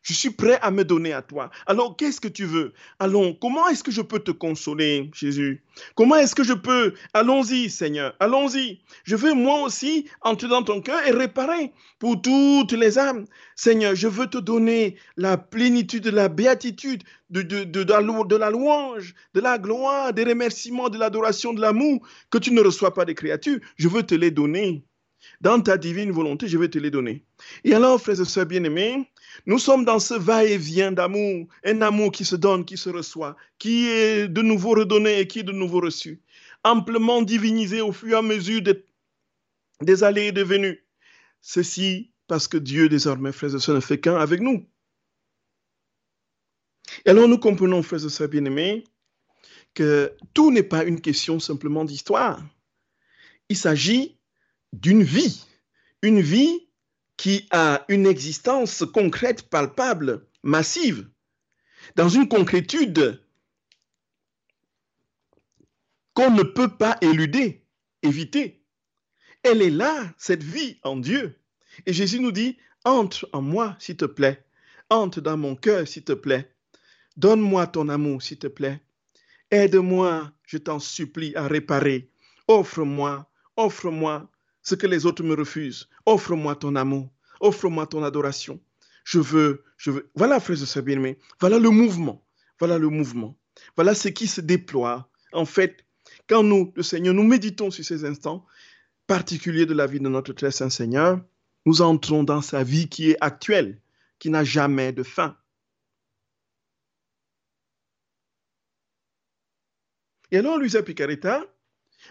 [0.02, 1.50] Je suis prêt à me donner à toi.
[1.66, 2.72] Alors, qu'est-ce que tu veux?
[2.98, 5.62] Allons, comment est-ce que je peux te consoler, Jésus?
[5.94, 6.94] Comment est-ce que je peux?
[7.12, 8.80] Allons-y, Seigneur, allons-y.
[9.04, 13.26] Je veux moi aussi entrer dans ton cœur et réparer pour toutes les âmes.
[13.56, 19.40] Seigneur, je veux te donner la plénitude de la béatitude, de, de, la louange, de
[19.40, 23.60] la gloire, des remerciements, de l'adoration, de l'amour que tu ne reçois pas des créatures.
[23.76, 24.84] Je veux te les donner.
[25.40, 27.24] Dans ta divine volonté, je vais te les donner.
[27.64, 29.10] Et alors, frères et sœurs bien-aimés,
[29.46, 33.86] nous sommes dans ce va-et-vient d'amour, un amour qui se donne, qui se reçoit, qui
[33.88, 36.20] est de nouveau redonné et qui est de nouveau reçu,
[36.62, 38.60] amplement divinisé au fur et à mesure
[39.80, 40.84] des allées et des venues.
[41.40, 44.68] Ceci parce que Dieu, désormais, frères et sœurs, ne fait qu'un avec nous.
[47.06, 48.84] Et alors nous comprenons, frères et sœurs bien-aimés,
[49.74, 52.40] que tout n'est pas une question simplement d'histoire.
[53.48, 54.19] Il s'agit
[54.72, 55.44] d'une vie,
[56.02, 56.68] une vie
[57.16, 61.08] qui a une existence concrète, palpable, massive,
[61.96, 63.22] dans une concrétude
[66.14, 67.64] qu'on ne peut pas éluder,
[68.02, 68.62] éviter.
[69.42, 71.38] Elle est là, cette vie en Dieu.
[71.86, 74.44] Et Jésus nous dit, entre en moi, s'il te plaît.
[74.88, 76.52] Entre dans mon cœur, s'il te plaît.
[77.16, 78.80] Donne-moi ton amour, s'il te plaît.
[79.50, 82.10] Aide-moi, je t'en supplie, à réparer.
[82.48, 84.30] Offre-moi, offre-moi
[84.70, 85.88] ce que les autres me refusent.
[86.06, 88.60] Offre-moi ton amour, offre-moi ton adoration.
[89.02, 90.10] Je veux, je veux.
[90.14, 92.24] Voilà, frères et sœurs bien-aimés, voilà le mouvement,
[92.60, 93.36] voilà le mouvement.
[93.74, 95.10] Voilà ce qui se déploie.
[95.32, 95.84] En fait,
[96.28, 98.46] quand nous, le Seigneur, nous méditons sur ces instants
[99.08, 101.20] particuliers de la vie de notre très saint Seigneur,
[101.66, 103.82] nous entrons dans sa vie qui est actuelle,
[104.20, 105.36] qui n'a jamais de fin.
[110.30, 111.44] Et alors, Luisa Picaretta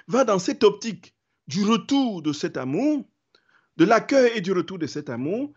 [0.07, 1.15] va dans cette optique
[1.49, 3.09] du retour de cet amour,
[3.77, 5.51] de l'accueil et du retour de cet amour,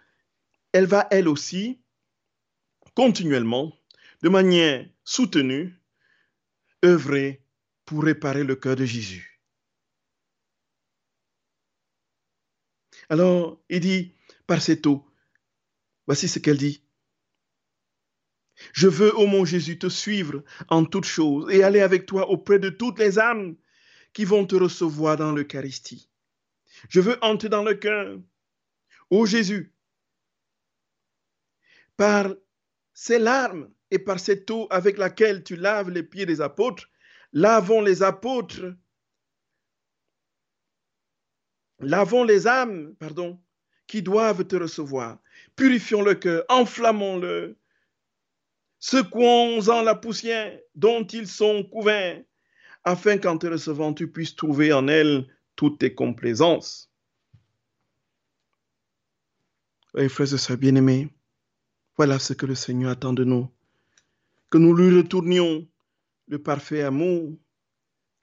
[0.72, 1.83] elle va elle aussi
[2.94, 3.76] continuellement,
[4.22, 5.78] de manière soutenue,
[6.83, 7.44] œuvrer
[7.85, 9.42] pour réparer le cœur de Jésus.
[13.11, 14.14] Alors, il dit
[14.46, 15.07] par cette eau,
[16.07, 16.83] voici ce qu'elle dit.
[18.72, 22.59] Je veux, ô mon Jésus, te suivre en toutes choses et aller avec toi auprès
[22.59, 23.57] de toutes les âmes
[24.12, 26.11] qui vont te recevoir dans l'Eucharistie.
[26.88, 28.18] Je veux entrer dans le cœur.
[29.11, 29.72] Ô Jésus,
[31.96, 32.35] par
[32.94, 36.90] ces larmes et par cette eau avec laquelle tu laves les pieds des apôtres,
[37.33, 38.75] lavons les apôtres,
[41.81, 43.40] lavons les âmes, pardon,
[43.87, 45.18] qui doivent te recevoir.
[45.57, 47.59] Purifions le cœur, enflammons-le,
[48.79, 52.22] secouons-en la poussière dont ils sont couverts
[52.85, 56.90] afin qu'en te recevant, tu puisses trouver en elle toutes tes complaisances.
[59.95, 61.11] Oui, frères et sœurs bien-aimés,
[61.97, 63.49] voilà ce que le Seigneur attend de nous.
[64.51, 65.68] Que nous lui retournions
[66.29, 67.37] le parfait amour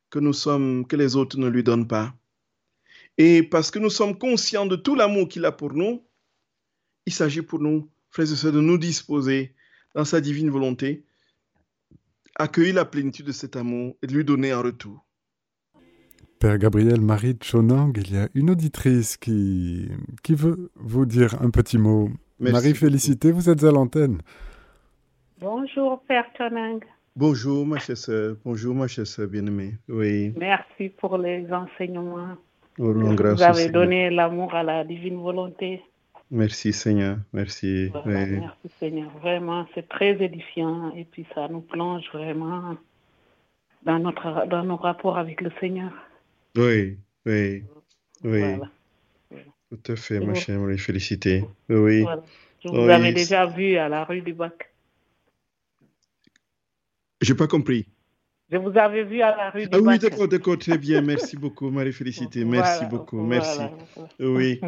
[0.09, 2.15] que nous sommes, que les autres ne lui donnent pas.
[3.17, 6.03] Et parce que nous sommes conscients de tout l'amour qu'il a pour nous,
[7.05, 9.53] il s'agit pour nous, frères et sœurs, de nous disposer
[9.93, 11.05] dans sa divine volonté
[12.39, 15.05] accueillir la plénitude de cet amour et de lui donner un retour.
[16.39, 19.89] Père Gabriel Marie Chonang, il y a une auditrice qui,
[20.23, 22.09] qui veut vous dire un petit mot.
[22.39, 24.19] Marie Félicité, vous êtes à l'antenne.
[25.41, 26.79] Bonjour Père Chonang.
[27.15, 29.73] Bonjour ma chère sœur, bonjour ma chère sœur bien-aimée.
[29.89, 30.33] Oui.
[30.37, 32.37] Merci pour les enseignements.
[32.77, 35.81] vous avez donné l'amour à la divine volonté.
[36.31, 37.91] Merci Seigneur, merci.
[38.05, 42.77] Merci Seigneur, vraiment c'est très édifiant et puis ça nous plonge vraiment
[43.83, 45.91] dans, notre, dans nos rapports avec le Seigneur.
[46.55, 47.63] Oui, oui,
[48.23, 48.43] oui.
[49.71, 51.45] Tout à fait, ma chère, les féliciter.
[51.69, 52.05] Oui.
[52.63, 54.73] Je vous avais déjà vu à la rue du Bac.
[57.21, 57.87] J'ai pas compris.
[58.51, 61.01] Je vous avais vu à la rue du Ah oui, d'accord, d'accord, très bien.
[61.01, 62.43] Merci beaucoup, Marie-Félicité.
[62.43, 63.59] Merci beaucoup, merci.
[64.19, 64.59] Oui,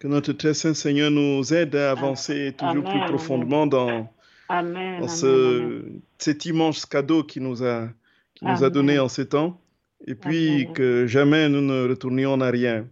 [0.00, 4.08] que notre très saint Seigneur nous aide à avancer toujours plus profondément dans,
[5.06, 5.84] ce,
[6.18, 7.88] cet immense cadeau qu'il nous a,
[8.42, 9.60] nous a donné en ces temps.
[10.06, 12.84] Et puis que jamais nous ne retournions en arrière.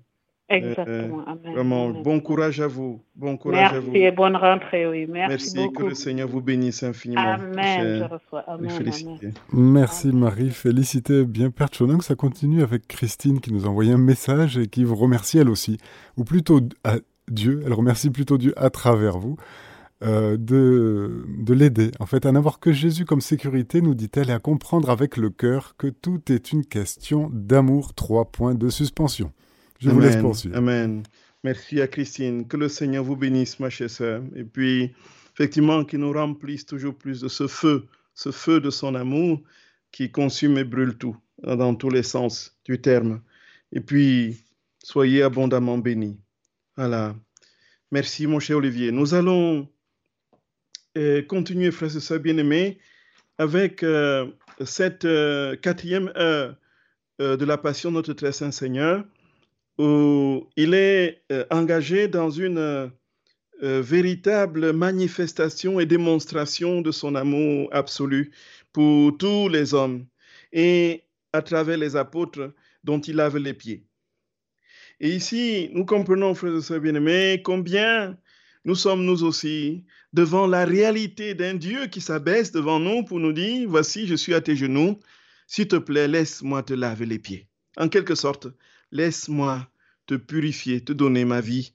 [0.48, 1.24] Exactement.
[1.26, 3.00] Euh, vraiment, bon courage à vous.
[3.16, 3.94] Bon courage Merci à vous.
[3.94, 5.06] et bonne rentrée, oui.
[5.08, 7.20] Merci, Merci que le Seigneur vous bénisse infiniment.
[7.20, 7.98] Amen.
[8.08, 8.40] Je reçois.
[8.46, 8.70] Amen.
[8.70, 9.30] Félicité.
[9.52, 12.00] Merci Marie, félicitez bien Père Chonang.
[12.00, 15.50] Ça continue avec Christine qui nous a envoyé un message et qui vous remercie elle
[15.50, 15.78] aussi,
[16.16, 16.96] ou plutôt à
[17.28, 17.62] Dieu.
[17.66, 19.36] Elle remercie plutôt Dieu à travers vous.
[20.04, 24.32] Euh, de, de l'aider, en fait, à n'avoir que Jésus comme sécurité, nous dit-elle, et
[24.34, 27.94] à comprendre avec le cœur que tout est une question d'amour.
[27.94, 29.32] Trois points de suspension.
[29.80, 30.56] Je vous laisse poursuivre.
[30.56, 31.02] Amen.
[31.44, 32.46] Merci à Christine.
[32.46, 34.22] Que le Seigneur vous bénisse, ma chère sœur.
[34.34, 34.94] Et puis,
[35.34, 39.40] effectivement, qu'il nous remplisse toujours plus de ce feu, ce feu de son amour
[39.92, 43.20] qui consume et brûle tout, dans tous les sens du terme.
[43.72, 44.42] Et puis,
[44.82, 46.18] soyez abondamment bénis.
[46.76, 47.14] Voilà.
[47.92, 48.90] Merci, mon cher Olivier.
[48.92, 49.68] Nous allons
[51.28, 52.78] continuer, frères et sœurs bien-aimés,
[53.38, 54.26] avec euh,
[54.64, 56.56] cette euh, quatrième heure
[57.20, 59.04] euh, de la Passion de notre très saint Seigneur,
[59.78, 62.90] où il est engagé dans une
[63.60, 68.30] véritable manifestation et démonstration de son amour absolu
[68.72, 70.06] pour tous les hommes
[70.52, 72.52] et à travers les apôtres
[72.84, 73.84] dont il lave les pieds.
[75.00, 78.16] Et ici, nous comprenons, frères et sœurs bien-aimés, combien
[78.64, 83.32] nous sommes nous aussi devant la réalité d'un Dieu qui s'abaisse devant nous pour nous
[83.32, 84.98] dire, voici, je suis à tes genoux,
[85.46, 87.46] s'il te plaît, laisse-moi te laver les pieds.
[87.76, 88.48] En quelque sorte,
[88.90, 89.68] laisse-moi
[90.06, 91.74] te purifier, te donner ma vie,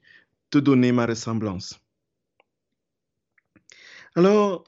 [0.50, 1.80] te donner ma ressemblance.
[4.16, 4.64] Alors,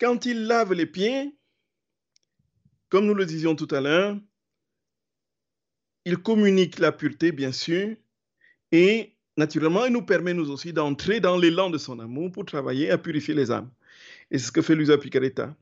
[0.00, 1.34] quand il lave les pieds,
[2.88, 4.18] comme nous le disions tout à l'heure,
[6.04, 7.96] il communique la pureté, bien sûr,
[8.72, 12.90] et naturellement, il nous permet nous aussi d'entrer dans l'élan de son amour pour travailler
[12.90, 13.70] à purifier les âmes.
[14.30, 15.56] Et c'est ce que fait Luisa Picaretta.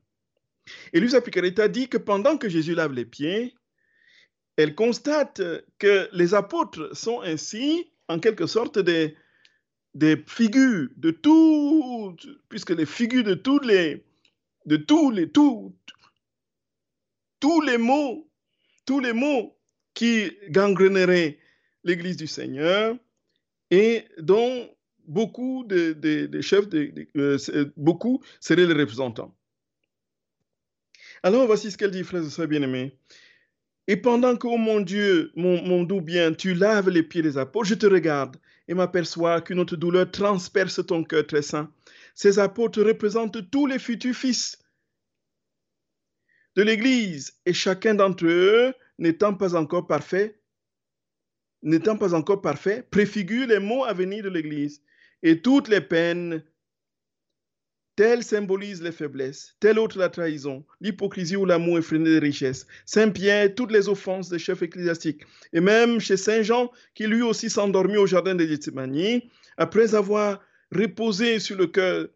[0.93, 3.55] Et Luisa Picaretta dit que pendant que Jésus lave les pieds,
[4.57, 5.41] elle constate
[5.77, 9.15] que les apôtres sont ainsi, en quelque sorte, des,
[9.93, 12.15] des figures de tout,
[12.49, 14.03] puisque les figures de tous les,
[14.65, 15.73] de tous les, tous
[17.61, 18.29] les mots,
[18.85, 19.57] tous les mots
[19.93, 21.39] qui gangreneraient
[21.83, 22.97] l'Église du Seigneur,
[23.69, 24.69] et dont
[25.05, 29.35] beaucoup de, chefs, euh, beaucoup seraient les représentants.
[31.23, 32.97] Alors voici ce qu'elle dit, frères et sœurs bien-aimés.
[33.87, 37.69] Et pendant que, oh mon Dieu, mon, doux bien, tu laves les pieds des apôtres,
[37.69, 41.71] je te regarde et m'aperçois qu'une autre douleur transperce ton cœur très saint.
[42.13, 44.59] Ces apôtres représentent tous les futurs fils
[46.55, 50.41] de l'Église et chacun d'entre eux, n'étant pas encore parfait,
[51.61, 54.81] n'étant pas encore parfait, préfigure les mots à venir de l'Église.
[55.23, 56.43] Et toutes les peines,
[57.97, 62.67] telles symbolisent les faiblesses, telle autre la trahison, l'hypocrisie ou l'amour effréné des richesses.
[62.85, 65.23] Saint Pierre, toutes les offenses des chefs ecclésiastiques.
[65.51, 69.21] Et même chez Saint Jean, qui lui aussi s'endormit au jardin de Gethsemane,
[69.57, 70.39] après avoir
[70.71, 72.07] reposé sur le cœur,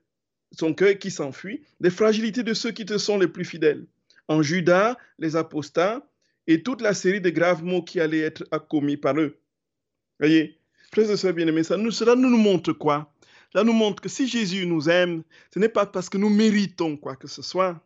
[0.51, 3.87] son cœur qui s'enfuit, les fragilités de ceux qui te sont les plus fidèles.
[4.27, 6.07] En Judas, les apostats,
[6.45, 9.39] et toute la série de graves mots qui allaient être commis par eux.
[10.19, 10.59] Voyez,
[10.93, 13.10] frères et sœurs bien-aimés, cela nous montre quoi?
[13.51, 15.23] Cela nous montre que si Jésus nous aime,
[15.53, 17.81] ce n'est pas parce que nous méritons quoi que ce soit.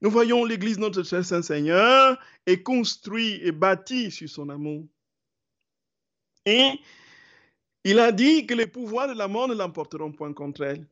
[0.00, 4.84] Nous voyons l'Église, notre Saint-Seigneur, est construite et bâtie sur son amour.
[6.44, 6.72] Et
[7.84, 10.86] il a dit que les pouvoirs de la mort ne l'emporteront point contre elle.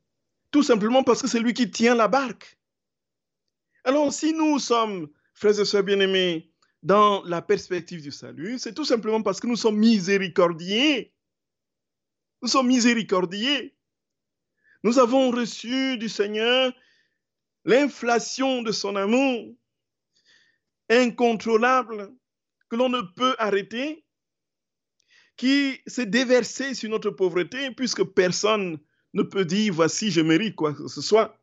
[0.51, 2.59] Tout simplement parce que c'est lui qui tient la barque.
[3.85, 6.53] Alors, si nous sommes, frères et sœurs bien-aimés,
[6.83, 11.12] dans la perspective du salut, c'est tout simplement parce que nous sommes miséricordiers.
[12.43, 13.73] Nous sommes miséricordiers.
[14.83, 16.73] Nous avons reçu du Seigneur
[17.65, 19.55] l'inflation de son amour
[20.91, 22.13] incontrôlable,
[22.69, 24.05] que l'on ne peut arrêter,
[25.37, 28.79] qui s'est déversé sur notre pauvreté, puisque personne
[29.15, 31.39] ne peut dire, voici, je mérite quoi que ce soit.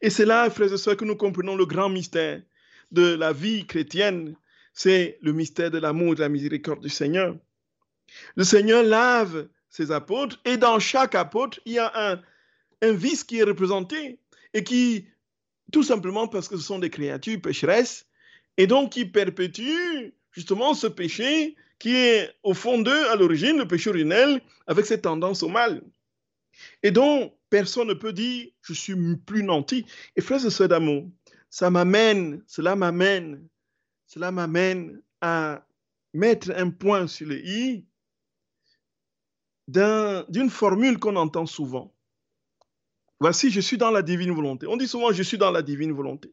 [0.00, 2.42] Et c'est là, frères et sœurs, que nous comprenons le grand mystère
[2.92, 4.36] de la vie chrétienne.
[4.72, 7.36] C'est le mystère de l'amour et de la miséricorde du Seigneur.
[8.34, 11.92] Le Seigneur lave ses apôtres et dans chaque apôtre, il y a
[12.82, 14.18] un, vice qui est représenté
[14.54, 15.06] et qui,
[15.72, 18.06] tout simplement parce que ce sont des créatures pécheresses,
[18.56, 23.68] et donc qui perpétuent justement ce péché qui est au fond d'eux, à l'origine, le
[23.68, 25.82] péché originel, avec cette tendance au mal.
[26.82, 28.94] Et donc, personne ne peut dire, je suis
[29.26, 29.84] plus nanti.
[30.16, 31.06] Et frères et sœurs d'amour,
[31.50, 33.46] ça m'amène, cela m'amène,
[34.06, 35.66] cela m'amène à
[36.14, 37.84] mettre un point sur le i
[39.68, 41.92] d'une formule qu'on entend souvent.
[43.18, 44.66] Voici, je suis dans la divine volonté.
[44.66, 46.30] On dit souvent, je suis dans la divine volonté.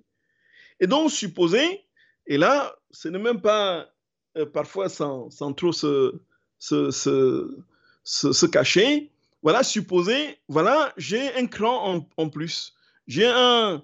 [0.80, 1.86] Et donc, supposer,
[2.28, 3.90] et là, ce n'est même pas
[4.38, 6.20] euh, parfois sans, trop se,
[6.60, 9.12] se, cacher,
[9.42, 12.74] voilà, supposer, voilà, j'ai un cran en, plus,
[13.08, 13.84] j'ai un,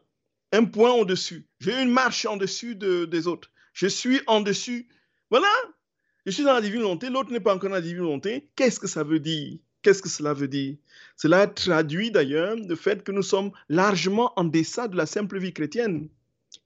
[0.51, 4.87] un point au-dessus, j'ai une marche en dessus des autres, je suis en dessus,
[5.29, 5.51] voilà,
[6.29, 8.79] je suis dans la divine volonté, l'autre n'est pas encore dans la divine volonté, qu'est-ce
[8.79, 9.57] que ça veut dire?
[9.81, 10.75] Qu'est-ce que cela veut dire?
[11.15, 15.53] Cela traduit d'ailleurs le fait que nous sommes largement en deçà de la simple vie
[15.53, 16.07] chrétienne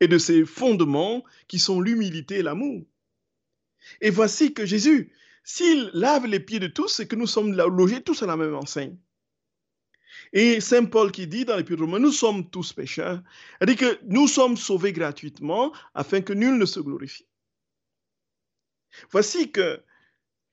[0.01, 2.83] et de ses fondements qui sont l'humilité et l'amour.
[4.01, 8.01] Et voici que Jésus, s'il lave les pieds de tous, c'est que nous sommes logés
[8.01, 8.97] tous à la même enseigne.
[10.33, 13.21] Et Saint Paul qui dit dans l'Épître Romains, nous sommes tous pécheurs,
[13.65, 17.27] dit que nous sommes sauvés gratuitement afin que nul ne se glorifie.
[19.11, 19.81] Voici que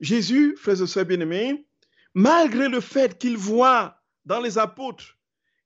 [0.00, 1.66] Jésus, frères et sœurs bien-aimés,
[2.14, 5.18] malgré le fait qu'il voit dans les apôtres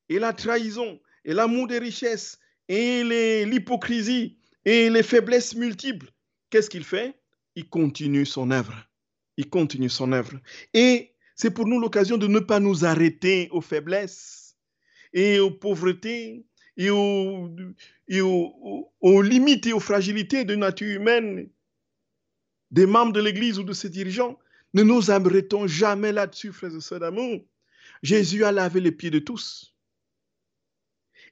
[0.09, 3.05] et la trahison et l'amour des richesses et
[3.45, 6.11] l'hypocrisie et les faiblesses multiples,
[6.51, 7.14] qu'est-ce qu'il fait?
[7.57, 8.75] Il continue son œuvre.
[9.37, 10.41] Il continue son œuvre.
[10.72, 14.57] Et c'est pour nous l'occasion de ne pas nous arrêter aux faiblesses
[15.12, 16.47] et aux pauvretés
[16.77, 17.51] et aux,
[19.01, 21.49] aux limites et aux fragilités de nature humaine
[22.70, 24.38] des membres de l'Église ou de ses dirigeants.
[24.72, 27.44] Ne nous arrêtons jamais là-dessus, frères et sœurs d'amour?
[28.02, 29.74] Jésus a lavé les pieds de tous.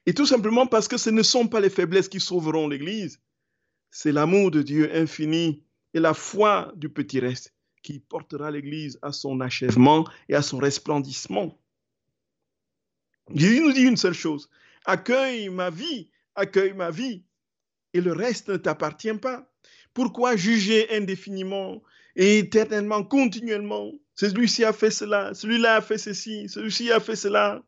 [0.05, 3.21] Et tout simplement parce que ce ne sont pas les faiblesses qui sauveront l'Église,
[3.91, 5.63] c'est l'amour de Dieu infini
[5.93, 7.53] et la foi du petit reste
[7.83, 11.59] qui portera l'Église à son achèvement et à son resplendissement.
[13.33, 14.49] Jésus nous dit une seule chose,
[14.85, 17.23] accueille ma vie, accueille ma vie,
[17.93, 19.52] et le reste ne t'appartient pas.
[19.93, 21.81] Pourquoi juger indéfiniment
[22.15, 23.91] et éternellement, continuellement?
[24.15, 27.63] Celui-ci a fait cela, celui-là a fait ceci, celui-ci a fait cela,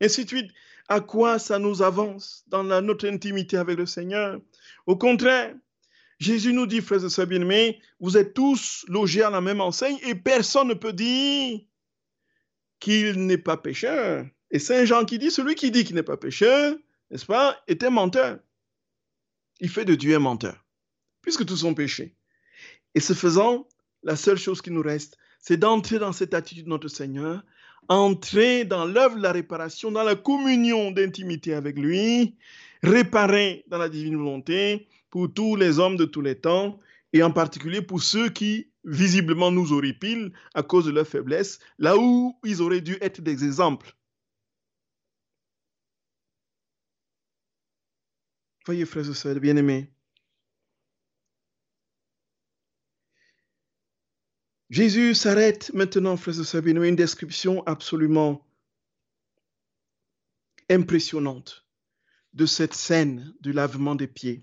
[0.00, 0.50] ainsi de suite.
[0.88, 4.38] À quoi ça nous avance dans notre intimité avec le Seigneur?
[4.86, 5.54] Au contraire,
[6.18, 9.98] Jésus nous dit, frères et sœurs bien-aimés, vous êtes tous logés à la même enseigne
[10.02, 11.60] et personne ne peut dire
[12.80, 14.26] qu'il n'est pas pécheur.
[14.50, 16.76] Et Saint Jean qui dit, celui qui dit qu'il n'est pas pécheur,
[17.10, 18.38] n'est-ce pas, est un menteur.
[19.60, 20.63] Il fait de Dieu un menteur,
[21.24, 22.14] puisque tous sont péchés.
[22.94, 23.66] Et ce faisant,
[24.02, 27.42] la seule chose qui nous reste, c'est d'entrer dans cette attitude de notre Seigneur,
[27.88, 32.36] entrer dans l'œuvre de la réparation, dans la communion d'intimité avec lui,
[32.82, 36.78] réparer dans la divine volonté pour tous les hommes de tous les temps,
[37.14, 41.96] et en particulier pour ceux qui visiblement nous horripilent à cause de leur faiblesse, là
[41.96, 43.96] où ils auraient dû être des exemples.
[48.66, 49.93] Voyez, frères et sœurs bien-aimés,
[54.70, 58.46] Jésus s'arrête maintenant, frères et une description absolument
[60.70, 61.66] impressionnante
[62.32, 64.42] de cette scène du lavement des pieds.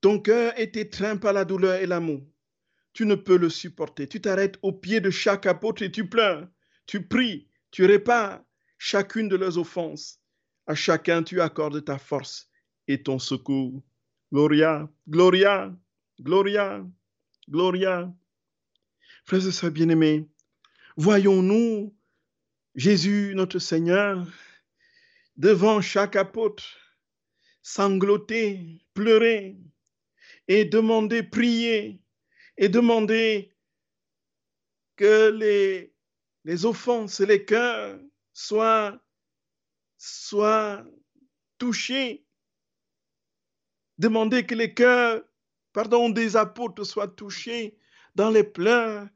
[0.00, 2.22] Ton cœur est étreint par la douleur et l'amour.
[2.92, 4.08] Tu ne peux le supporter.
[4.08, 6.48] Tu t'arrêtes au pied de chaque apôtre et tu pleures.
[6.86, 8.42] Tu pries, tu répares
[8.78, 10.20] chacune de leurs offenses.
[10.66, 12.50] À chacun tu accordes ta force
[12.88, 13.82] et ton secours.
[14.32, 15.72] Gloria, Gloria,
[16.22, 16.86] Gloria,
[17.48, 18.14] Gloria.
[19.24, 20.28] Frères et sœurs bien-aimés,
[20.96, 21.96] voyons-nous
[22.76, 24.24] Jésus, notre Seigneur,
[25.36, 26.64] devant chaque apôtre,
[27.62, 29.56] sangloter, pleurer
[30.46, 32.00] et demander, prier
[32.56, 33.52] et demander
[34.96, 35.92] que les,
[36.44, 37.98] les offenses et les cœurs
[38.32, 39.00] soient,
[39.98, 40.84] soient
[41.58, 42.24] touchés.
[43.98, 45.22] Demander que les cœurs
[45.72, 47.76] pardon, des apôtres soient touchés
[48.14, 49.08] dans les pleurs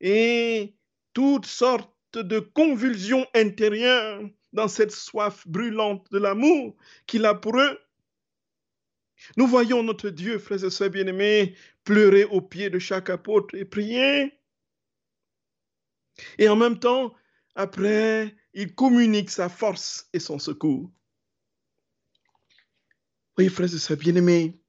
[0.00, 0.74] et
[1.12, 7.78] toutes sortes de convulsions intérieures dans cette soif brûlante de l'amour qu'il a pour eux.
[9.36, 13.64] Nous voyons notre Dieu, frères et sœurs bien-aimés, pleurer aux pieds de chaque apôtre et
[13.64, 14.38] prier.
[16.38, 17.14] Et en même temps,
[17.54, 20.90] après, il communique sa force et son secours.
[23.38, 24.60] Oui, frères et sœurs bien-aimés,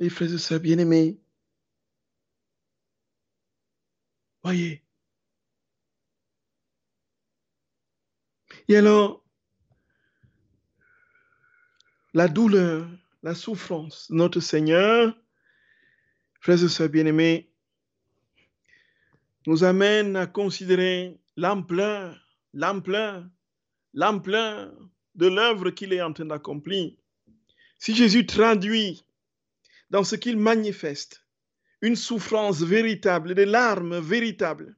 [0.00, 1.18] oui, frères et sœurs bien-aimés,
[4.42, 4.82] voyez.
[8.68, 9.24] Et alors,
[12.14, 12.88] la douleur,
[13.22, 15.16] la souffrance notre Seigneur,
[16.40, 17.50] frères et sœurs bien-aimés,
[19.46, 22.16] nous amène à considérer l'ampleur,
[22.52, 23.24] l'ampleur,
[23.94, 24.72] l'ampleur
[25.14, 26.92] de l'œuvre qu'il est en train d'accomplir.
[27.78, 29.04] Si Jésus traduit
[29.90, 31.24] dans ce qu'il manifeste
[31.80, 34.76] une souffrance véritable, des larmes véritables,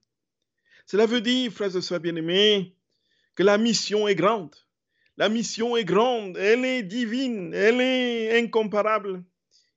[0.86, 2.74] cela veut dire, frères et sœurs bien-aimés,
[3.36, 4.54] que la mission est grande.
[5.16, 9.22] La mission est grande, elle est divine, elle est incomparable.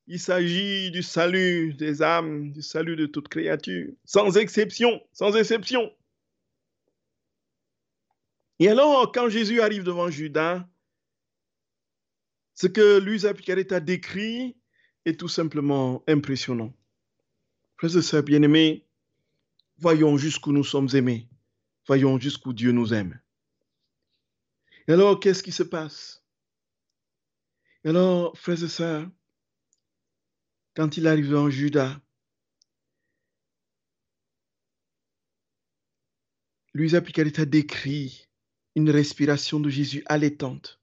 [0.06, 5.92] Il s'agit du salut des âmes, du salut de toute créature, sans exception, sans exception.
[8.58, 10.66] Et alors, quand Jésus arrive devant Judas,
[12.54, 14.56] ce que Luisa Picaretta décrit
[15.04, 16.72] est tout simplement impressionnant.
[17.76, 18.86] Frères et sœurs bien-aimés,
[19.78, 21.28] voyons jusqu'où nous sommes aimés.
[21.86, 23.20] Voyons jusqu'où Dieu nous aime.
[24.88, 26.24] Et alors, qu'est-ce qui se passe?
[27.84, 29.10] Et Alors, frères et sœurs,
[30.74, 32.00] quand il arrive en Judas,
[36.72, 38.28] Luisa Picaretta décrit
[38.74, 40.80] une respiration de Jésus allaitante.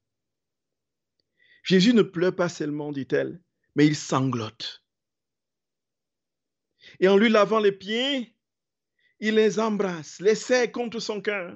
[1.64, 3.42] Jésus ne pleure pas seulement, dit-elle,
[3.76, 4.84] mais il sanglote.
[7.00, 8.36] Et en lui lavant les pieds,
[9.20, 11.56] il les embrasse, les serre contre son cœur,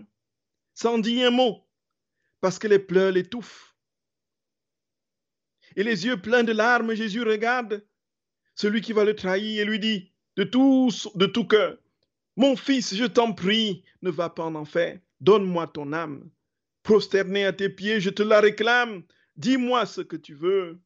[0.74, 1.68] sans dire un mot,
[2.42, 3.76] parce que les pleurs l'étouffent.
[5.76, 7.86] Et les yeux pleins de larmes, Jésus regarde
[8.56, 11.78] celui qui va le trahir et lui dit de tout, de tout cœur,
[12.36, 16.30] Mon fils, je t'en prie, ne va pas en enfer, donne-moi ton âme.
[16.84, 19.04] Prosterné à tes pieds, je te la réclame.
[19.38, 20.80] Dis-moi ce que tu veux.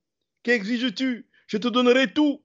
[0.44, 1.28] Qu'exiges-tu?
[1.48, 2.42] Je te donnerai tout,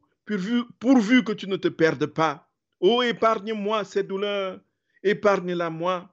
[0.78, 2.50] pourvu, que tu ne te perdes pas.
[2.80, 4.60] Oh, épargne-moi ces douleurs,
[5.02, 6.10] épargne-la moi.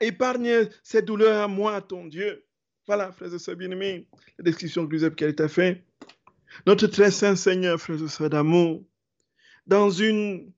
[0.00, 2.46] Épargne ces douleurs à moi, ton Dieu.
[2.86, 4.08] Voilà, frères et sœurs bien-aimés,
[4.38, 5.84] la description que Joseph qui a été faite.
[6.66, 8.82] Notre très saint Seigneur, frères et sœurs d'amour,
[9.66, 10.50] dans une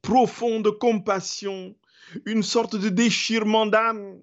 [0.00, 1.76] profonde compassion,
[2.24, 4.20] une sorte de déchirement d'âme,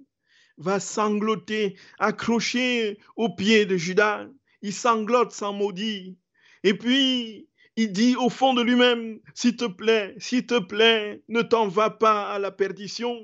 [0.58, 4.28] va sangloter, accroché au pied de Judas.
[4.62, 6.18] Il sanglote sans maudit.
[6.64, 11.41] Et puis, il dit au fond de lui-même, s'il te plaît, s'il te plaît, ne
[11.41, 13.18] t'en va pas à la perdition.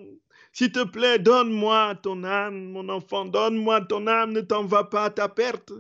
[0.54, 5.06] S'il te plaît, donne-moi ton âme, mon enfant, donne-moi ton âme, ne t'en va pas
[5.06, 5.72] à ta perte.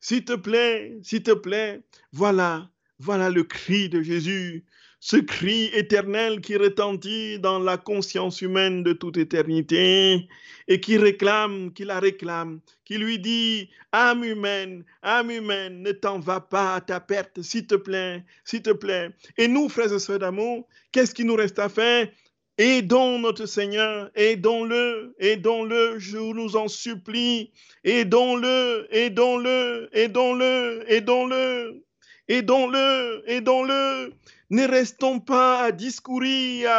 [0.00, 1.82] S'il te plaît, s'il te plaît,
[2.12, 4.66] voilà, voilà le cri de Jésus
[5.04, 10.26] ce cri éternel qui retentit dans la conscience humaine de toute éternité
[10.66, 16.20] et qui réclame, qui la réclame, qui lui dit, âme humaine, âme humaine, ne t'en
[16.20, 19.10] va pas à ta perte, s'il te plaît, s'il te plaît.
[19.36, 22.08] Et nous, frères et sœurs d'amour, qu'est-ce qui nous reste à faire?
[22.56, 27.52] Aidons notre Seigneur, aidons-le, aidons-le, je nous en supplie,
[27.84, 31.84] aidons-le, aidons-le, aidons-le, aidons-le,
[32.26, 34.14] aidons-le, aidons-le.
[34.50, 36.70] Ne restons pas à discourir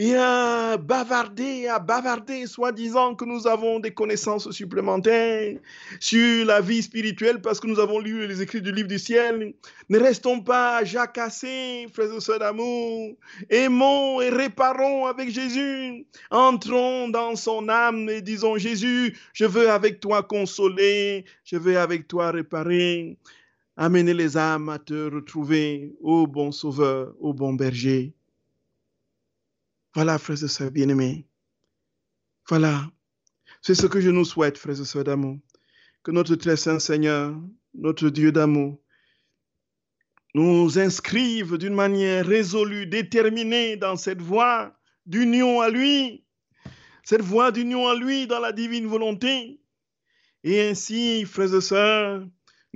[0.00, 5.58] et à bavarder, à bavarder, soi-disant que nous avons des connaissances supplémentaires
[5.98, 9.54] sur la vie spirituelle parce que nous avons lu les écrits du livre du ciel.
[9.88, 13.16] Ne restons pas à jacasser, frères et sœurs d'amour.
[13.50, 16.06] Aimons et réparons avec Jésus.
[16.30, 22.06] Entrons dans son âme et disons, Jésus, je veux avec toi consoler, je veux avec
[22.06, 23.16] toi réparer.
[23.80, 28.12] Amenez les âmes à te retrouver, ô bon sauveur, ô bon berger.
[29.94, 31.28] Voilà, frères et sœurs bien-aimés.
[32.48, 32.90] Voilà.
[33.62, 35.38] C'est ce que je nous souhaite, frères et sœurs d'amour.
[36.02, 37.40] Que notre très saint Seigneur,
[37.72, 38.80] notre Dieu d'amour,
[40.34, 44.76] nous inscrive d'une manière résolue, déterminée dans cette voie
[45.06, 46.24] d'union à lui,
[47.04, 49.60] cette voie d'union à lui dans la divine volonté.
[50.42, 52.26] Et ainsi, frères et sœurs,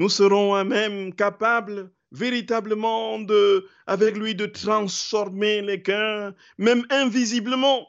[0.02, 7.86] nous serons à même capables véritablement de, avec lui de transformer les cœurs, même invisiblement,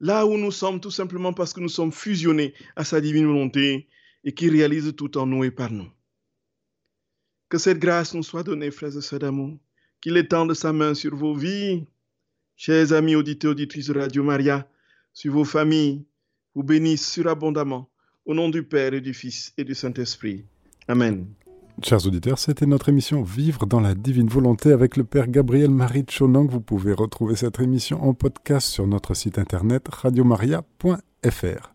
[0.00, 3.86] là où nous sommes, tout simplement parce que nous sommes fusionnés à sa divine volonté
[4.24, 5.90] et qui réalise tout en nous et par nous.
[7.50, 9.58] Que cette grâce nous soit donnée, frères et sœurs d'amour,
[10.00, 11.84] qu'il étende sa main sur vos vies,
[12.56, 14.66] chers amis auditeurs, auditrices de Radio Maria,
[15.12, 16.06] sur vos familles,
[16.54, 17.90] vous bénisse surabondamment,
[18.24, 20.46] au nom du Père et du Fils et du Saint-Esprit.
[20.88, 21.26] Amen.
[21.80, 26.04] Chers auditeurs, c'était notre émission Vivre dans la divine volonté avec le Père Gabriel Marie
[26.08, 26.46] Chonang.
[26.48, 31.71] Vous pouvez retrouver cette émission en podcast sur notre site internet radiomaria.fr.